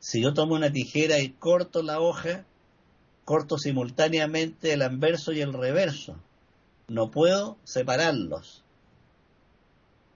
[0.05, 2.45] Si yo tomo una tijera y corto la hoja,
[3.23, 6.15] corto simultáneamente el anverso y el reverso.
[6.87, 8.63] No puedo separarlos.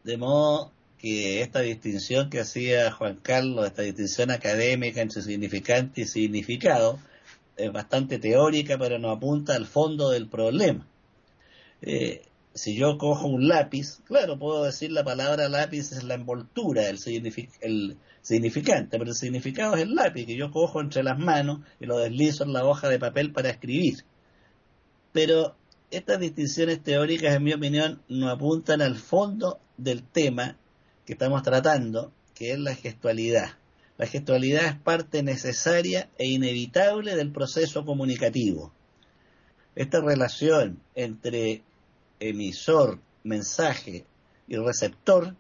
[0.04, 6.06] De modo que esta distinción que hacía Juan Carlos, esta distinción académica entre significante y
[6.06, 7.00] significado,
[7.58, 10.86] es bastante teórica, pero nos apunta al fondo del problema.
[11.82, 12.29] Eh,
[12.60, 17.00] si yo cojo un lápiz, claro, puedo decir la palabra lápiz es la envoltura, el,
[17.00, 21.98] significante, pero el significado es el lápiz que yo cojo entre las manos y lo
[21.98, 24.04] deslizo en la hoja de papel para escribir.
[25.14, 25.56] Pero
[25.90, 30.58] estas distinciones teóricas, en mi opinión, no apuntan al fondo del tema
[31.06, 33.52] que estamos tratando, que es la gestualidad.
[33.98, 38.74] La gestualidad es parte necesaria e inevitable del proceso comunicativo.
[39.76, 41.64] Esta relación entre
[42.20, 44.06] emisor, mensaje
[44.48, 45.36] y receptor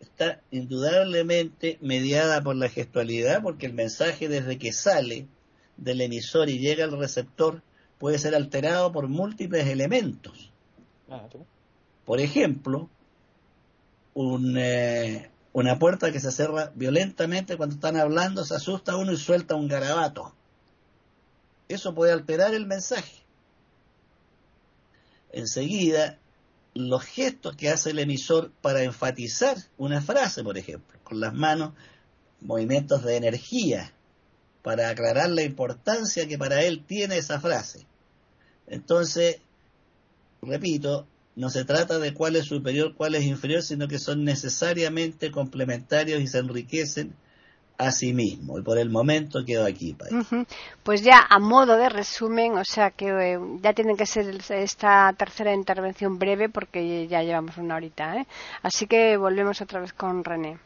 [0.00, 5.26] está indudablemente mediada por la gestualidad, porque el mensaje desde que sale
[5.76, 7.62] del emisor y llega al receptor
[7.98, 10.52] puede ser alterado por múltiples elementos.
[12.04, 12.90] Por ejemplo,
[14.16, 19.54] eh, una puerta que se cierra violentamente cuando están hablando, se asusta uno y suelta
[19.54, 20.34] un garabato.
[21.68, 23.23] Eso puede alterar el mensaje.
[25.34, 26.18] Enseguida,
[26.74, 31.72] los gestos que hace el emisor para enfatizar una frase, por ejemplo, con las manos,
[32.40, 33.92] movimientos de energía,
[34.62, 37.86] para aclarar la importancia que para él tiene esa frase.
[38.66, 39.38] Entonces,
[40.40, 41.06] repito,
[41.36, 46.22] no se trata de cuál es superior, cuál es inferior, sino que son necesariamente complementarios
[46.22, 47.14] y se enriquecen
[47.78, 48.58] a sí mismo.
[48.58, 49.96] Y por el momento quedo aquí.
[50.82, 55.12] Pues ya a modo de resumen, o sea que eh, ya tiene que ser esta
[55.16, 58.16] tercera intervención breve porque ya llevamos una horita.
[58.16, 58.26] ¿eh?
[58.62, 60.58] Así que volvemos otra vez con René.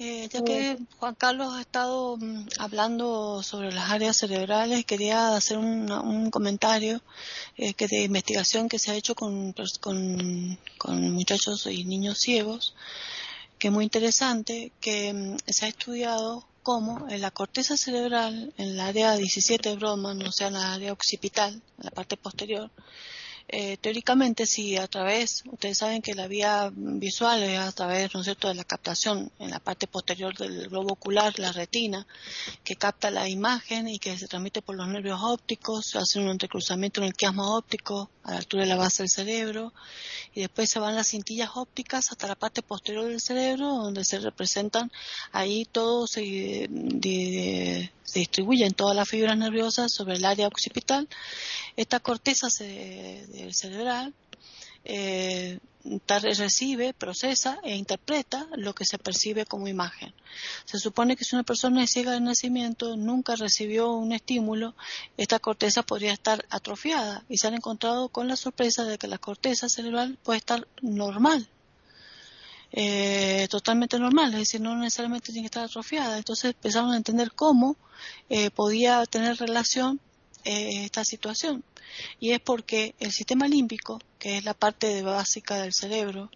[0.00, 5.56] Eh, ya que Juan Carlos ha estado mm, hablando sobre las áreas cerebrales, quería hacer
[5.56, 7.00] un comentario
[7.56, 12.74] que de investigación que se ha hecho con, con, con muchachos y niños ciegos
[13.58, 18.80] que muy interesante, que mm, se ha estudiado cómo en la corteza cerebral, en el
[18.80, 22.70] área 17 de Broman, o sea, en la área occipital, en la parte posterior,
[23.48, 28.22] eh, teóricamente, si a través, ustedes saben que la vía visual es a través, ¿no
[28.22, 32.06] es de la captación en la parte posterior del globo ocular, la retina,
[32.64, 37.00] que capta la imagen y que se transmite por los nervios ópticos, hace un entrecruzamiento
[37.00, 39.72] en el quiasma óptico a la altura de la base del cerebro,
[40.34, 44.18] y después se van las cintillas ópticas hasta la parte posterior del cerebro, donde se
[44.18, 44.90] representan,
[45.32, 46.68] ahí todo se,
[48.04, 51.08] se distribuye en todas las fibras nerviosas sobre el área occipital.
[51.76, 54.14] Esta corteza cerebral
[54.84, 55.58] eh,
[56.36, 60.12] recibe, procesa e interpreta lo que se percibe como imagen.
[60.64, 64.74] Se supone que si una persona es ciega de nacimiento, nunca recibió un estímulo,
[65.16, 69.18] esta corteza podría estar atrofiada y se han encontrado con la sorpresa de que la
[69.18, 71.48] corteza cerebral puede estar normal,
[72.72, 76.16] eh, totalmente normal, es decir, no necesariamente tiene que estar atrofiada.
[76.16, 77.76] Entonces empezaron a entender cómo
[78.28, 80.00] eh, podía tener relación
[80.44, 81.64] eh, esta situación.
[82.20, 86.30] Y es porque el sistema límbico, que es la parte básica del cerebro,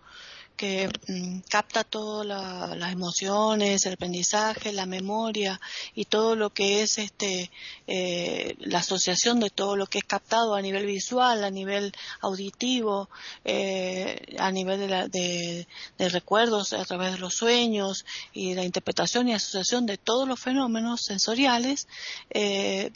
[0.58, 5.60] que mm, capta todas las emociones, el aprendizaje, la memoria
[5.94, 7.50] y todo lo que es este
[7.86, 13.08] eh, la asociación de todo lo que es captado a nivel visual, a nivel auditivo,
[13.44, 14.80] eh, a nivel
[15.10, 20.26] de, de, recuerdos a través de los sueños y la interpretación y asociación de todos
[20.26, 21.86] los fenómenos sensoriales
[22.30, 22.90] eh,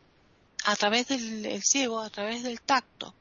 [0.64, 3.14] a través del ciego, a través del tacto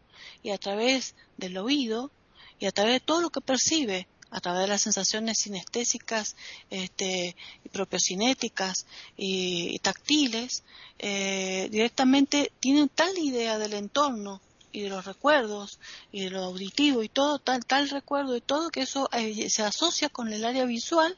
[0.43, 2.11] y a través del oído
[2.59, 6.37] y a través de todo lo que percibe a través de las sensaciones sinestésicas,
[6.69, 7.35] este,
[7.73, 8.85] propiocinéticas
[9.17, 10.63] y, táctiles,
[10.99, 15.79] eh, directamente tienen tal idea del entorno y de los recuerdos
[16.11, 19.63] y de lo auditivo y todo, tal, tal recuerdo y todo, que eso eh, se
[19.63, 21.17] asocia con el área visual,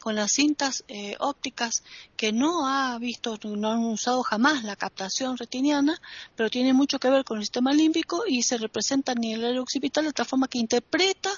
[0.00, 1.82] con las cintas eh, ópticas
[2.16, 6.00] que no ha visto, no han usado jamás la captación retiniana,
[6.36, 9.60] pero tiene mucho que ver con el sistema límbico y se representa en el área
[9.60, 11.30] occipital de tal forma que interpreta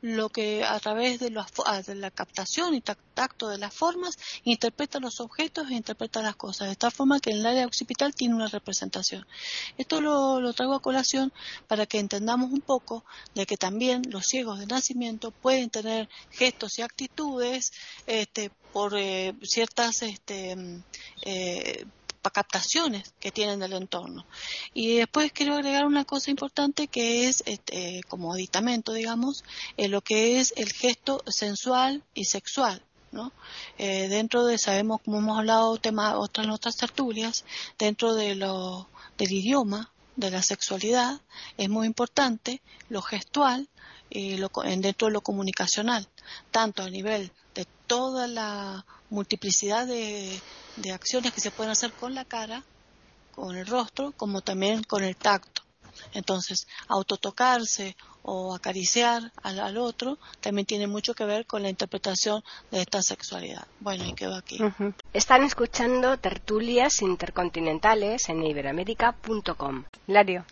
[0.00, 1.34] lo que a través de,
[1.66, 6.36] ah, de la captación y tacto de las formas interpreta los objetos e interpreta las
[6.36, 9.26] cosas, de tal forma que en el área occipital tiene una representación.
[9.76, 11.32] Esto lo, traigo a colación
[11.66, 16.78] para que entendamos un poco de que también los ciegos de nacimiento pueden tener gestos
[16.78, 17.72] y actitudes
[18.06, 20.82] este, por eh, ciertas este, mm,
[21.22, 21.86] eh,
[22.30, 24.26] captaciones que tienen del entorno.
[24.74, 29.44] Y después quiero agregar una cosa importante que es este, como aditamento, digamos,
[29.76, 32.82] eh, lo que es el gesto sensual y sexual.
[33.10, 33.32] ¿no?
[33.78, 37.44] Eh, dentro de, sabemos, como hemos hablado otras otras tertulias,
[37.78, 41.20] dentro de lo, del idioma, de la sexualidad,
[41.56, 43.68] es muy importante lo gestual
[44.10, 46.08] y lo, dentro de lo comunicacional,
[46.50, 50.40] tanto a nivel de toda la multiplicidad de,
[50.76, 52.62] de acciones que se pueden hacer con la cara,
[53.34, 55.62] con el rostro, como también con el tacto.
[56.14, 62.82] Entonces, autotocarse o acariciar al, otro también tiene mucho que ver con la interpretación de
[62.82, 63.66] esta sexualidad.
[63.80, 64.58] Bueno, y quedo aquí.
[65.12, 69.84] Están escuchando tertulias intercontinentales en iberamérica.com.
[70.06, 70.44] Lario.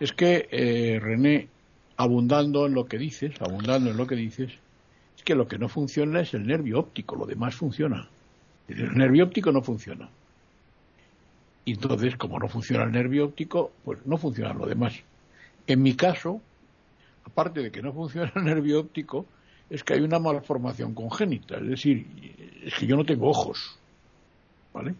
[0.00, 1.48] Es que, eh, René,
[1.96, 4.65] abundando en lo que dices, abundando en lo que dices, es
[5.26, 8.08] que lo que no funciona es el nervio óptico, lo demás funciona.
[8.68, 10.08] El nervio óptico no funciona.
[11.64, 14.94] Y entonces, como no funciona el nervio óptico, pues no funciona lo demás.
[15.66, 16.40] En mi caso,
[17.24, 19.26] aparte de que no funciona el nervio óptico,
[19.68, 21.56] es que hay una malformación congénita.
[21.56, 22.06] Es decir,
[22.62, 23.80] es que yo no tengo ojos.
[24.72, 24.94] ¿Vale?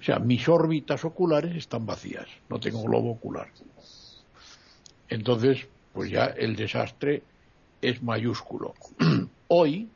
[0.00, 2.26] O sea, mis órbitas oculares están vacías.
[2.48, 3.48] No tengo globo ocular.
[5.10, 7.22] Entonces, pues ya el desastre
[7.82, 8.72] es mayúsculo.
[9.48, 9.88] Hoy,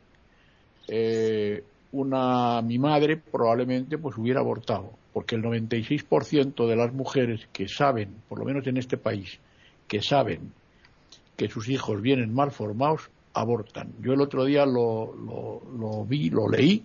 [0.89, 7.69] eh, una mi madre probablemente pues hubiera abortado, porque el 96% de las mujeres que
[7.69, 9.39] saben, por lo menos en este país,
[9.89, 10.53] que saben
[11.37, 13.93] que sus hijos vienen mal formados, abortan.
[14.01, 16.85] Yo el otro día lo, lo, vi, lo leí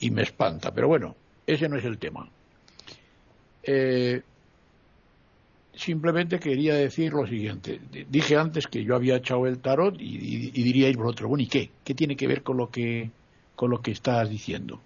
[0.00, 1.14] y me espanta, pero bueno,
[1.46, 2.28] ese no es el tema.
[3.62, 4.22] Eh,
[5.76, 7.80] simplemente quería decir lo siguiente.
[8.08, 11.48] Dije antes que yo había echado el tarot y, y, y diríais vosotros, bueno, ¿y
[11.48, 11.70] qué?
[11.84, 13.10] ¿Qué tiene que ver con lo que
[13.54, 14.80] con lo que estás diciendo.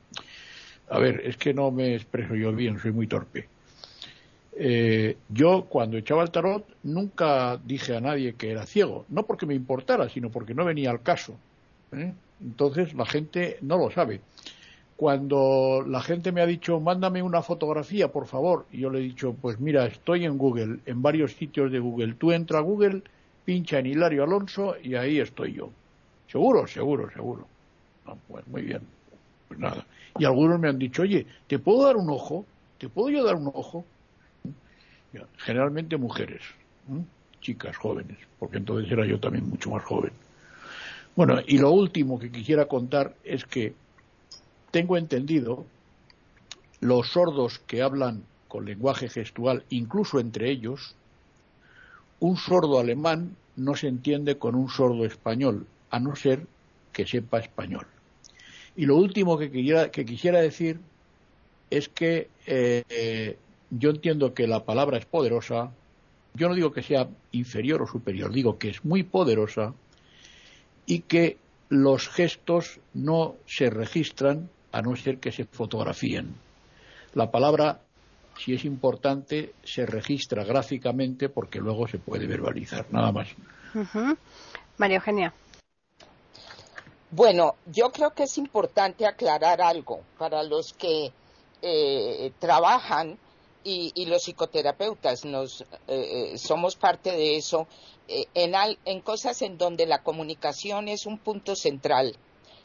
[0.90, 3.48] A ver, es que no me expreso yo bien, soy muy torpe.
[4.60, 9.46] Eh, yo cuando echaba el tarot nunca dije a nadie que era ciego, no porque
[9.46, 11.36] me importara, sino porque no venía al caso.
[11.92, 12.12] ¿eh?
[12.40, 14.20] Entonces la gente no lo sabe.
[14.98, 19.02] Cuando la gente me ha dicho, mándame una fotografía, por favor, y yo le he
[19.02, 22.14] dicho, pues mira, estoy en Google, en varios sitios de Google.
[22.14, 23.04] Tú entra a Google,
[23.44, 25.70] pincha en Hilario Alonso y ahí estoy yo.
[26.26, 27.46] Seguro, seguro, seguro.
[28.06, 28.80] Ah, pues muy bien.
[29.46, 29.86] Pues nada.
[30.18, 32.44] Y algunos me han dicho, oye, ¿te puedo dar un ojo?
[32.78, 33.84] ¿Te puedo yo dar un ojo?
[35.36, 36.42] Generalmente mujeres,
[37.40, 40.10] chicas jóvenes, porque entonces era yo también mucho más joven.
[41.14, 43.74] Bueno, y lo último que quisiera contar es que
[44.70, 45.64] tengo entendido
[46.80, 50.94] los sordos que hablan con lenguaje gestual, incluso entre ellos,
[52.20, 56.46] un sordo alemán no se entiende con un sordo español, a no ser
[56.92, 57.86] que sepa español.
[58.76, 60.78] Y lo último que quisiera, decir
[61.70, 63.36] es que eh,
[63.70, 65.72] yo entiendo que la palabra es poderosa.
[66.34, 69.74] Yo no digo que sea inferior o superior, digo que es muy poderosa
[70.86, 71.36] y que
[71.68, 76.34] los gestos no se registran a no ser que se fotografíen.
[77.14, 77.80] La palabra,
[78.38, 83.28] si es importante, se registra gráficamente porque luego se puede verbalizar, nada más.
[84.76, 85.32] María Eugenia.
[87.10, 91.10] Bueno, yo creo que es importante aclarar algo para los que
[91.62, 93.18] eh, trabajan
[93.64, 95.66] y, los psicoterapeutas nos, eh,
[96.32, 97.66] eh, somos parte de eso,
[98.06, 98.54] eh, en,
[98.84, 102.16] en cosas en donde la comunicación es un punto central.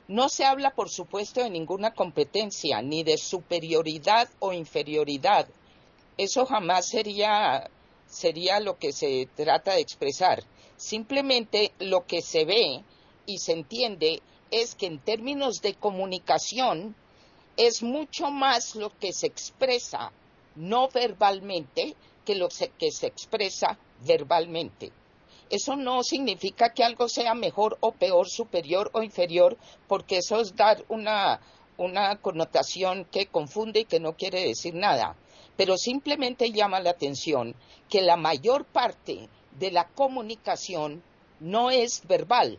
[0.08, 5.48] No se habla, por supuesto, de ninguna competencia, ni de superioridad o inferioridad.
[6.18, 7.70] Eso jamás sería,
[8.06, 10.44] sería lo que se trata de expresar.
[10.78, 12.84] Simplemente lo que se ve
[13.26, 14.22] y se entiende
[14.52, 16.96] es que en términos de comunicación
[17.56, 20.12] es mucho más lo que se expresa
[20.56, 24.92] no verbalmente que lo que se expresa verbalmente.
[25.50, 29.58] Eso no significa que algo sea mejor o peor, superior o inferior,
[29.88, 31.40] porque eso es dar una,
[31.78, 35.16] una connotación que confunde y que no quiere decir nada.
[35.56, 37.56] Pero simplemente llama la atención
[37.90, 39.30] que la mayor parte
[39.60, 41.04] de la comunicación
[41.40, 42.58] no es verbal.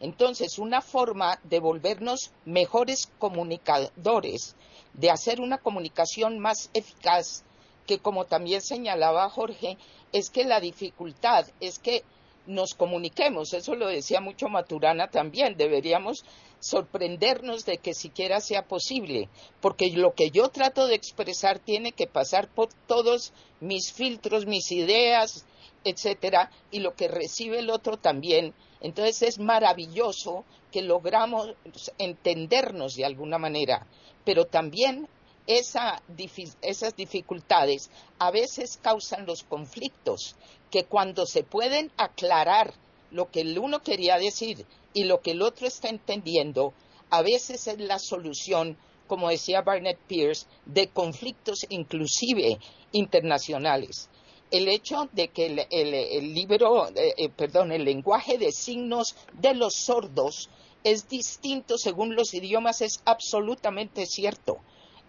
[0.00, 4.54] Entonces, una forma de volvernos mejores comunicadores
[4.92, 7.44] de hacer una comunicación más eficaz,
[7.88, 9.78] que como también señalaba Jorge,
[10.12, 12.04] es que la dificultad es que
[12.46, 16.24] nos comuniquemos, eso lo decía mucho Maturana también, deberíamos
[16.60, 19.28] sorprendernos de que siquiera sea posible,
[19.60, 24.70] porque lo que yo trato de expresar tiene que pasar por todos mis filtros, mis
[24.70, 25.46] ideas,
[25.84, 28.54] etcétera, y lo que recibe el otro también.
[28.80, 31.54] Entonces es maravilloso que logramos
[31.98, 33.86] entendernos de alguna manera
[34.28, 35.08] pero también
[35.48, 40.36] esas dificultades a veces causan los conflictos,
[40.70, 42.74] que cuando se pueden aclarar
[43.10, 46.74] lo que el uno quería decir y lo que el otro está entendiendo,
[47.08, 48.76] a veces es la solución,
[49.06, 52.58] como decía Barnett Pierce, de conflictos inclusive
[52.92, 54.10] internacionales.
[54.50, 59.74] El hecho de que el, libro, eh, eh, perdón, el lenguaje de signos de los
[59.74, 60.50] sordos
[60.84, 64.58] es distinto según los idiomas, es absolutamente cierto.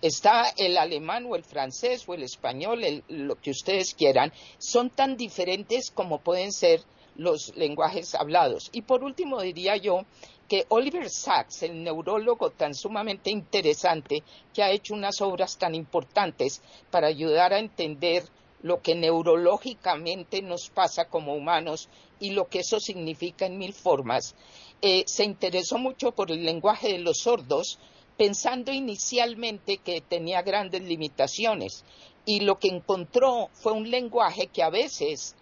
[0.01, 5.17] Está el alemán o el francés o el español, lo que ustedes quieran, son tan
[5.17, 6.81] diferentes como pueden ser
[7.15, 8.69] los lenguajes hablados.
[8.71, 10.05] Y por último diría yo
[10.47, 14.23] que Oliver Sacks, el neurólogo tan sumamente interesante,
[14.53, 18.23] que ha hecho unas obras tan importantes para ayudar a entender
[18.61, 21.89] lo que neurológicamente nos pasa como humanos
[22.19, 24.35] y lo que eso significa en mil formas,
[24.81, 27.79] eh, se interesó mucho por el lenguaje de los sordos,
[28.19, 31.85] pensando inicialmente que tenía grandes limitaciones.
[32.25, 35.37] Y lo que encontró fue un lenguaje que a veces,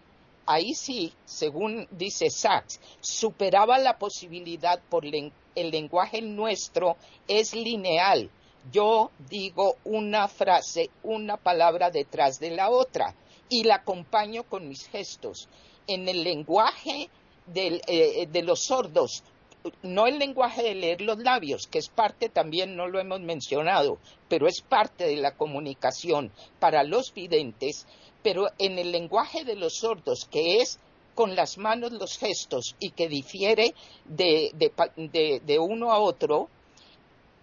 [0.45, 6.97] ahí sí, según dice Sachs, superaba la posibilidad por el lenguaje nuestro
[7.27, 8.29] es lineal.
[8.71, 13.15] Yo digo una frase, una palabra detrás de la otra
[13.49, 15.49] y la acompaño con mis gestos.
[15.87, 17.09] En el lenguaje
[17.55, 19.23] eh, de los sordos,
[19.83, 23.97] no el lenguaje de leer los labios, que es parte también, no lo hemos mencionado,
[24.27, 27.87] pero es parte de la comunicación para los videntes,
[28.23, 30.79] pero en el lenguaje de los sordos, que es
[31.15, 33.73] con las manos los gestos y que difiere
[34.05, 36.49] de, de uno a otro,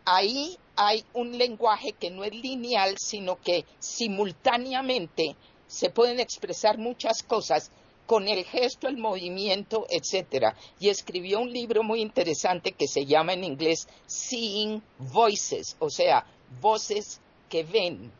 [0.04, 5.36] ahí hay un lenguaje que no es lineal, sino que simultáneamente
[5.66, 7.70] se pueden expresar muchas cosas
[8.06, 10.56] con el gesto, el movimiento, etcétera.
[10.78, 16.26] Y escribió un libro muy interesante que se llama en inglés Seeing Voices, o sea,
[16.60, 18.12] voces que ven.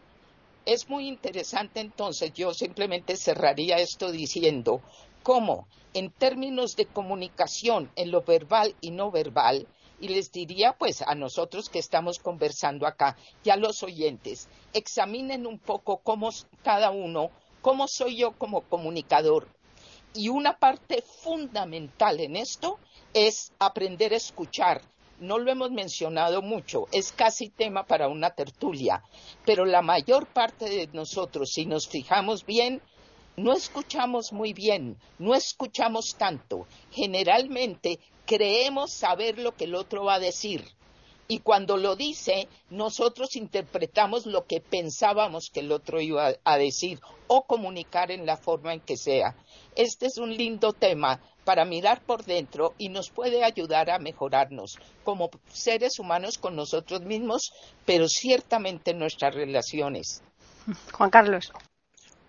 [0.65, 4.81] Es muy interesante entonces, yo simplemente cerraría esto diciendo
[5.23, 9.67] cómo en términos de comunicación en lo verbal y no verbal,
[10.01, 15.47] y les diría pues a nosotros que estamos conversando acá y a los oyentes, examinen
[15.47, 16.31] un poco cómo
[16.63, 17.31] cada uno,
[17.63, 19.49] cómo soy yo como comunicador,
[20.15, 22.79] y una parte fundamental en esto
[23.13, 24.81] es aprender a escuchar.
[25.21, 29.03] No lo hemos mencionado mucho, es casi tema para una tertulia,
[29.45, 32.83] pero la mayor parte de nosotros, si nos fijamos bien,
[33.37, 36.67] no escuchamos muy bien, no escuchamos tanto.
[36.91, 40.65] Generalmente creemos saber lo que el otro va a decir
[41.27, 47.01] y cuando lo dice, nosotros interpretamos lo que pensábamos que el otro iba a decir
[47.27, 49.35] o comunicar en la forma en que sea.
[49.75, 54.79] Este es un lindo tema para mirar por dentro y nos puede ayudar a mejorarnos
[55.03, 57.53] como seres humanos con nosotros mismos,
[57.85, 60.23] pero ciertamente en nuestras relaciones.
[60.93, 61.53] Juan Carlos.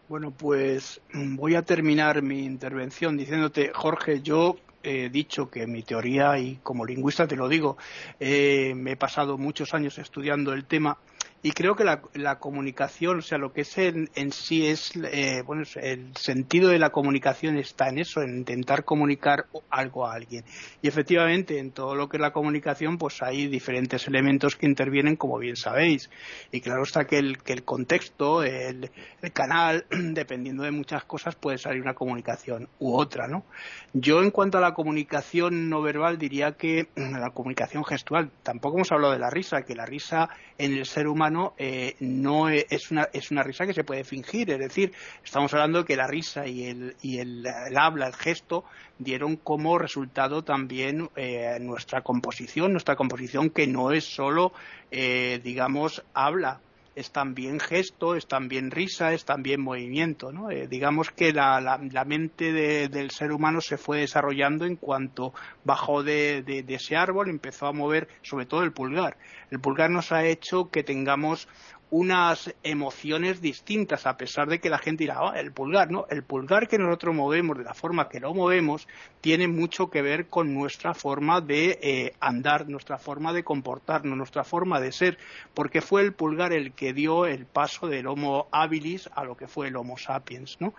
[0.07, 4.55] Bueno, pues voy a terminar mi intervención diciéndote, Jorge, yo
[4.85, 7.77] he dicho que mi teoría, y como lingüista te lo digo,
[8.19, 10.97] eh, me he pasado muchos años estudiando el tema
[11.45, 15.43] y creo que la, comunicación, o sea, lo que es en, en sí es, eh,
[15.45, 20.43] bueno, el sentido de la comunicación está en eso, en intentar comunicar algo a alguien.
[20.81, 25.17] Y efectivamente, en todo lo que es la comunicación, pues hay diferentes elementos que intervienen,
[25.17, 26.09] como bien sabéis.
[26.51, 28.89] Y claro está que el, que el contexto, el
[29.31, 33.45] canal, dependiendo de muchas cosas, puede salir una comunicación u otra, ¿no?
[33.93, 38.91] Yo, en cuanto a la comunicación no verbal, diría que la comunicación gestual, tampoco hemos
[38.91, 42.91] hablado de la risa, que la risa en el ser humano eh, no e, es
[42.91, 44.93] una, es una risa que se puede fingir, es decir,
[45.23, 47.45] estamos hablando de que la risa y el, y el,
[47.77, 48.63] habla, el gesto,
[48.97, 54.53] dieron como resultado también eh, nuestra composición, nuestra composición que no es solo,
[54.91, 56.61] eh, digamos, habla,
[56.95, 60.31] es también gesto, es también risa, es también movimiento.
[60.31, 60.49] ¿no?
[60.49, 65.33] Eh, digamos que la, la, mente de, del ser humano se fue desarrollando en cuanto
[65.65, 69.17] bajó de, de, de, ese árbol, empezó a mover sobre todo el pulgar.
[69.51, 71.47] El pulgar nos ha hecho que tengamos
[71.91, 76.05] unas emociones distintas, a pesar de que la gente dirá, oh, el pulgar, ¿no?
[76.09, 78.87] El pulgar que nosotros movemos, de la forma que lo movemos,
[79.21, 84.43] tiene mucho que ver con nuestra forma de eh, andar, nuestra forma de comportarnos, nuestra
[84.43, 85.17] forma de ser,
[85.53, 89.47] porque fue el pulgar el que dio el paso del Homo habilis a lo que
[89.47, 90.73] fue el Homo sapiens, ¿no?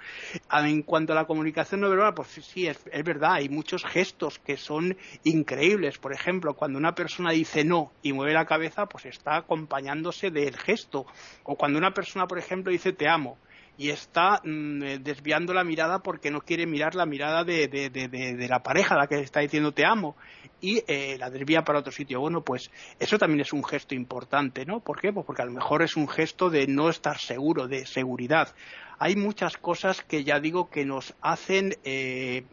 [0.52, 4.38] En cuanto a la comunicación no verbal, pues sí, es, es verdad, hay muchos gestos
[4.38, 5.98] que son increíbles.
[5.98, 10.56] Por ejemplo, cuando una persona dice no y mueve la cabeza, pues está acompañándose del
[10.56, 10.95] gesto
[11.42, 13.36] o cuando una persona, por ejemplo, dice te amo
[13.78, 18.62] y está mmm, desviando la mirada porque no quiere mirar la mirada de, de la
[18.62, 20.16] pareja a la que está diciendo te amo
[20.60, 22.20] y eh, la desvía para otro sitio.
[22.20, 24.80] Bueno, pues eso también es un gesto importante, ¿no?
[24.80, 25.12] ¿Por qué?
[25.12, 28.54] Pues porque a lo mejor es un gesto de no estar seguro, de seguridad.
[28.98, 32.44] Hay muchas cosas que ya digo que nos hacen eh,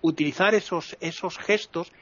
[0.00, 1.92] utilizar esos, esos gestos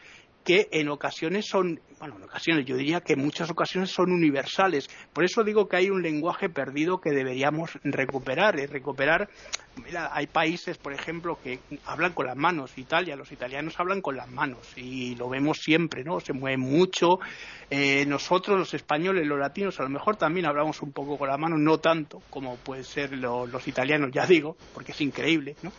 [0.44, 4.88] que en ocasiones son, bueno, en ocasiones, yo diría que en muchas ocasiones son universales.
[5.12, 8.58] Por eso digo que hay un lenguaje perdido que deberíamos recuperar.
[8.58, 9.28] Y recuperar,
[9.84, 12.76] mira, hay países, por ejemplo, que hablan con las manos.
[12.76, 16.20] Italia, los italianos hablan con las manos y lo vemos siempre, ¿no?
[16.20, 17.18] Se mueven mucho.
[17.70, 21.38] Eh, nosotros, los españoles, los latinos, a lo mejor también hablamos un poco con las
[21.38, 25.72] manos, no tanto como pueden ser lo, los italianos, ya digo, porque es increíble, ¿no?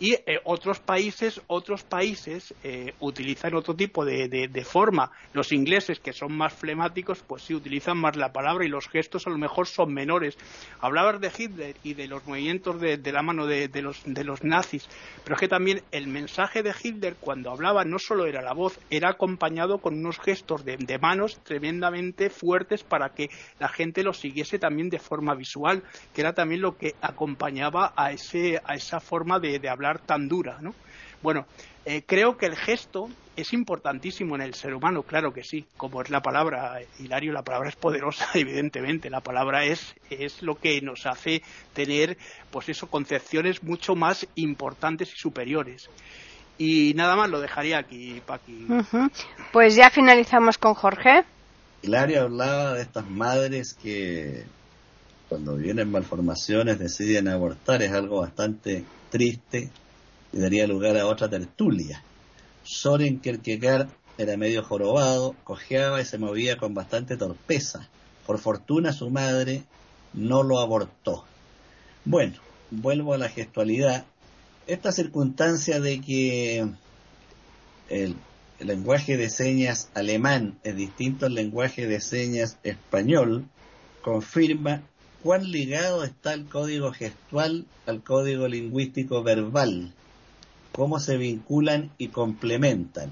[0.00, 5.10] Y eh, otros países, otros países eh, utilizan otro tipo de, de, forma.
[5.32, 9.26] Los ingleses, que son más flemáticos, pues sí utilizan más la palabra y los gestos
[9.26, 10.38] a lo mejor son menores.
[10.80, 14.88] Hablabas de Hitler y de los movimientos de, la mano de, los, de los nazis,
[15.24, 18.78] pero es que también el mensaje de Hitler cuando hablaba no solo era la voz,
[18.90, 24.12] era acompañado con unos gestos de, de manos tremendamente fuertes para que la gente lo
[24.12, 25.82] siguiese también de forma visual,
[26.14, 30.28] que era también lo que acompañaba a, ese, a esa forma de, de hablar tan
[30.28, 30.74] dura, ¿no?
[31.22, 31.46] Bueno,
[31.84, 36.02] eh, creo que el gesto es importantísimo en el ser humano, claro que sí, como
[36.02, 40.80] es la palabra, Hilario, la palabra es poderosa, evidentemente, la palabra es, es lo que
[40.80, 41.42] nos hace
[41.72, 42.18] tener,
[42.50, 45.88] pues eso, concepciones mucho más importantes y superiores.
[46.58, 48.66] Y nada más lo dejaría aquí, Paqui.
[48.68, 49.10] Uh -huh.
[49.52, 51.22] Pues ya finalizamos con Jorge.
[51.82, 54.44] Hilario hablaba de estas madres que
[55.28, 59.70] cuando vienen malformaciones deciden abortar, es algo bastante triste
[60.32, 62.02] y daría lugar a otra tertulia.
[62.62, 63.88] Soren Kierkegaard
[64.18, 67.88] era medio jorobado, cojeaba y se movía con bastante torpeza.
[68.26, 69.62] Por fortuna su madre
[70.12, 71.24] no lo abortó.
[72.04, 72.34] Bueno,
[72.70, 74.04] vuelvo a la gestualidad.
[74.66, 76.58] Esta circunstancia de que
[77.88, 78.16] el,
[78.58, 83.46] el lenguaje de señas alemán es distinto al lenguaje de señas español
[84.02, 84.82] confirma
[85.22, 89.94] cuán ligado está el código gestual al código lingüístico verbal
[90.78, 93.10] cómo se vinculan y complementan.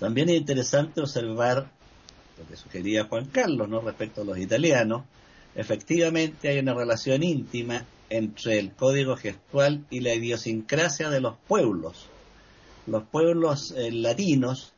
[0.00, 1.70] También es interesante observar
[2.36, 3.80] lo que sugería Juan Carlos ¿no?
[3.80, 5.04] respecto a los italianos.
[5.54, 12.06] Efectivamente hay una relación íntima entre el código gestual y la idiosincrasia de los pueblos.
[12.88, 14.72] Los pueblos eh, latinos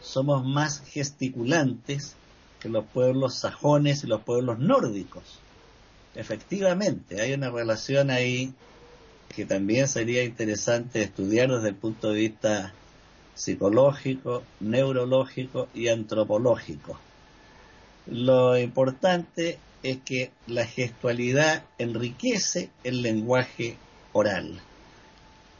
[0.00, 2.16] somos más gesticulantes
[2.58, 5.38] que los pueblos sajones y los pueblos nórdicos.
[6.16, 8.52] Efectivamente, hay una relación ahí
[9.34, 12.72] que también sería interesante estudiar desde el punto de vista
[13.34, 16.98] psicológico, neurológico y antropológico.
[18.06, 23.76] Lo importante es que la gestualidad enriquece el lenguaje
[24.12, 24.60] oral.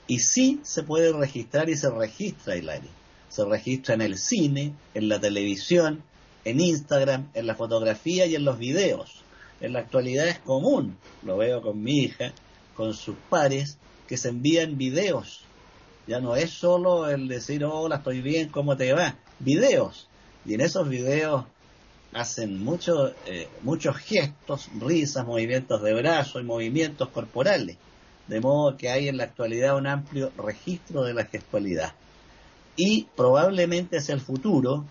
[0.07, 2.89] Y sí se puede registrar y se registra, Hilari.
[3.29, 6.03] Se registra en el cine, en la televisión,
[6.45, 9.23] en Instagram, en la fotografía y en los videos.
[9.61, 12.33] En la actualidad es común, lo veo con mi hija,
[12.77, 15.43] con sus pares que se envían videos.
[16.07, 19.17] Ya no es solo el decir, hola, estoy bien, ¿cómo te va?
[19.41, 20.09] Videos.
[20.45, 21.45] Y en esos videos
[22.13, 27.77] hacen mucho, eh, muchos gestos, risas, movimientos de brazo y movimientos corporales.
[28.29, 31.93] De modo que hay en la actualidad un amplio registro de la gestualidad.
[32.77, 34.85] Y probablemente hacia el futuro,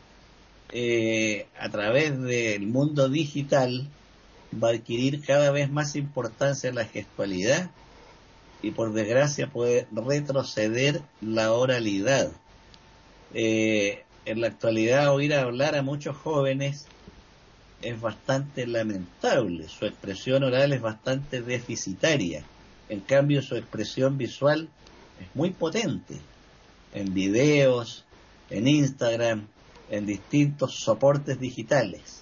[0.72, 3.88] eh, a través del mundo digital,
[4.62, 7.70] va a adquirir cada vez más importancia la gestualidad
[8.62, 12.32] y por desgracia puede retroceder la oralidad.
[13.34, 16.88] Eh, en la actualidad oír hablar a muchos jóvenes
[17.82, 22.44] es bastante lamentable, su expresión oral es bastante deficitaria,
[22.90, 24.70] en cambio su expresión visual
[25.22, 26.20] es muy potente,
[26.94, 28.06] en videos,
[28.50, 29.48] en Instagram,
[29.90, 32.15] en distintos soportes digitales.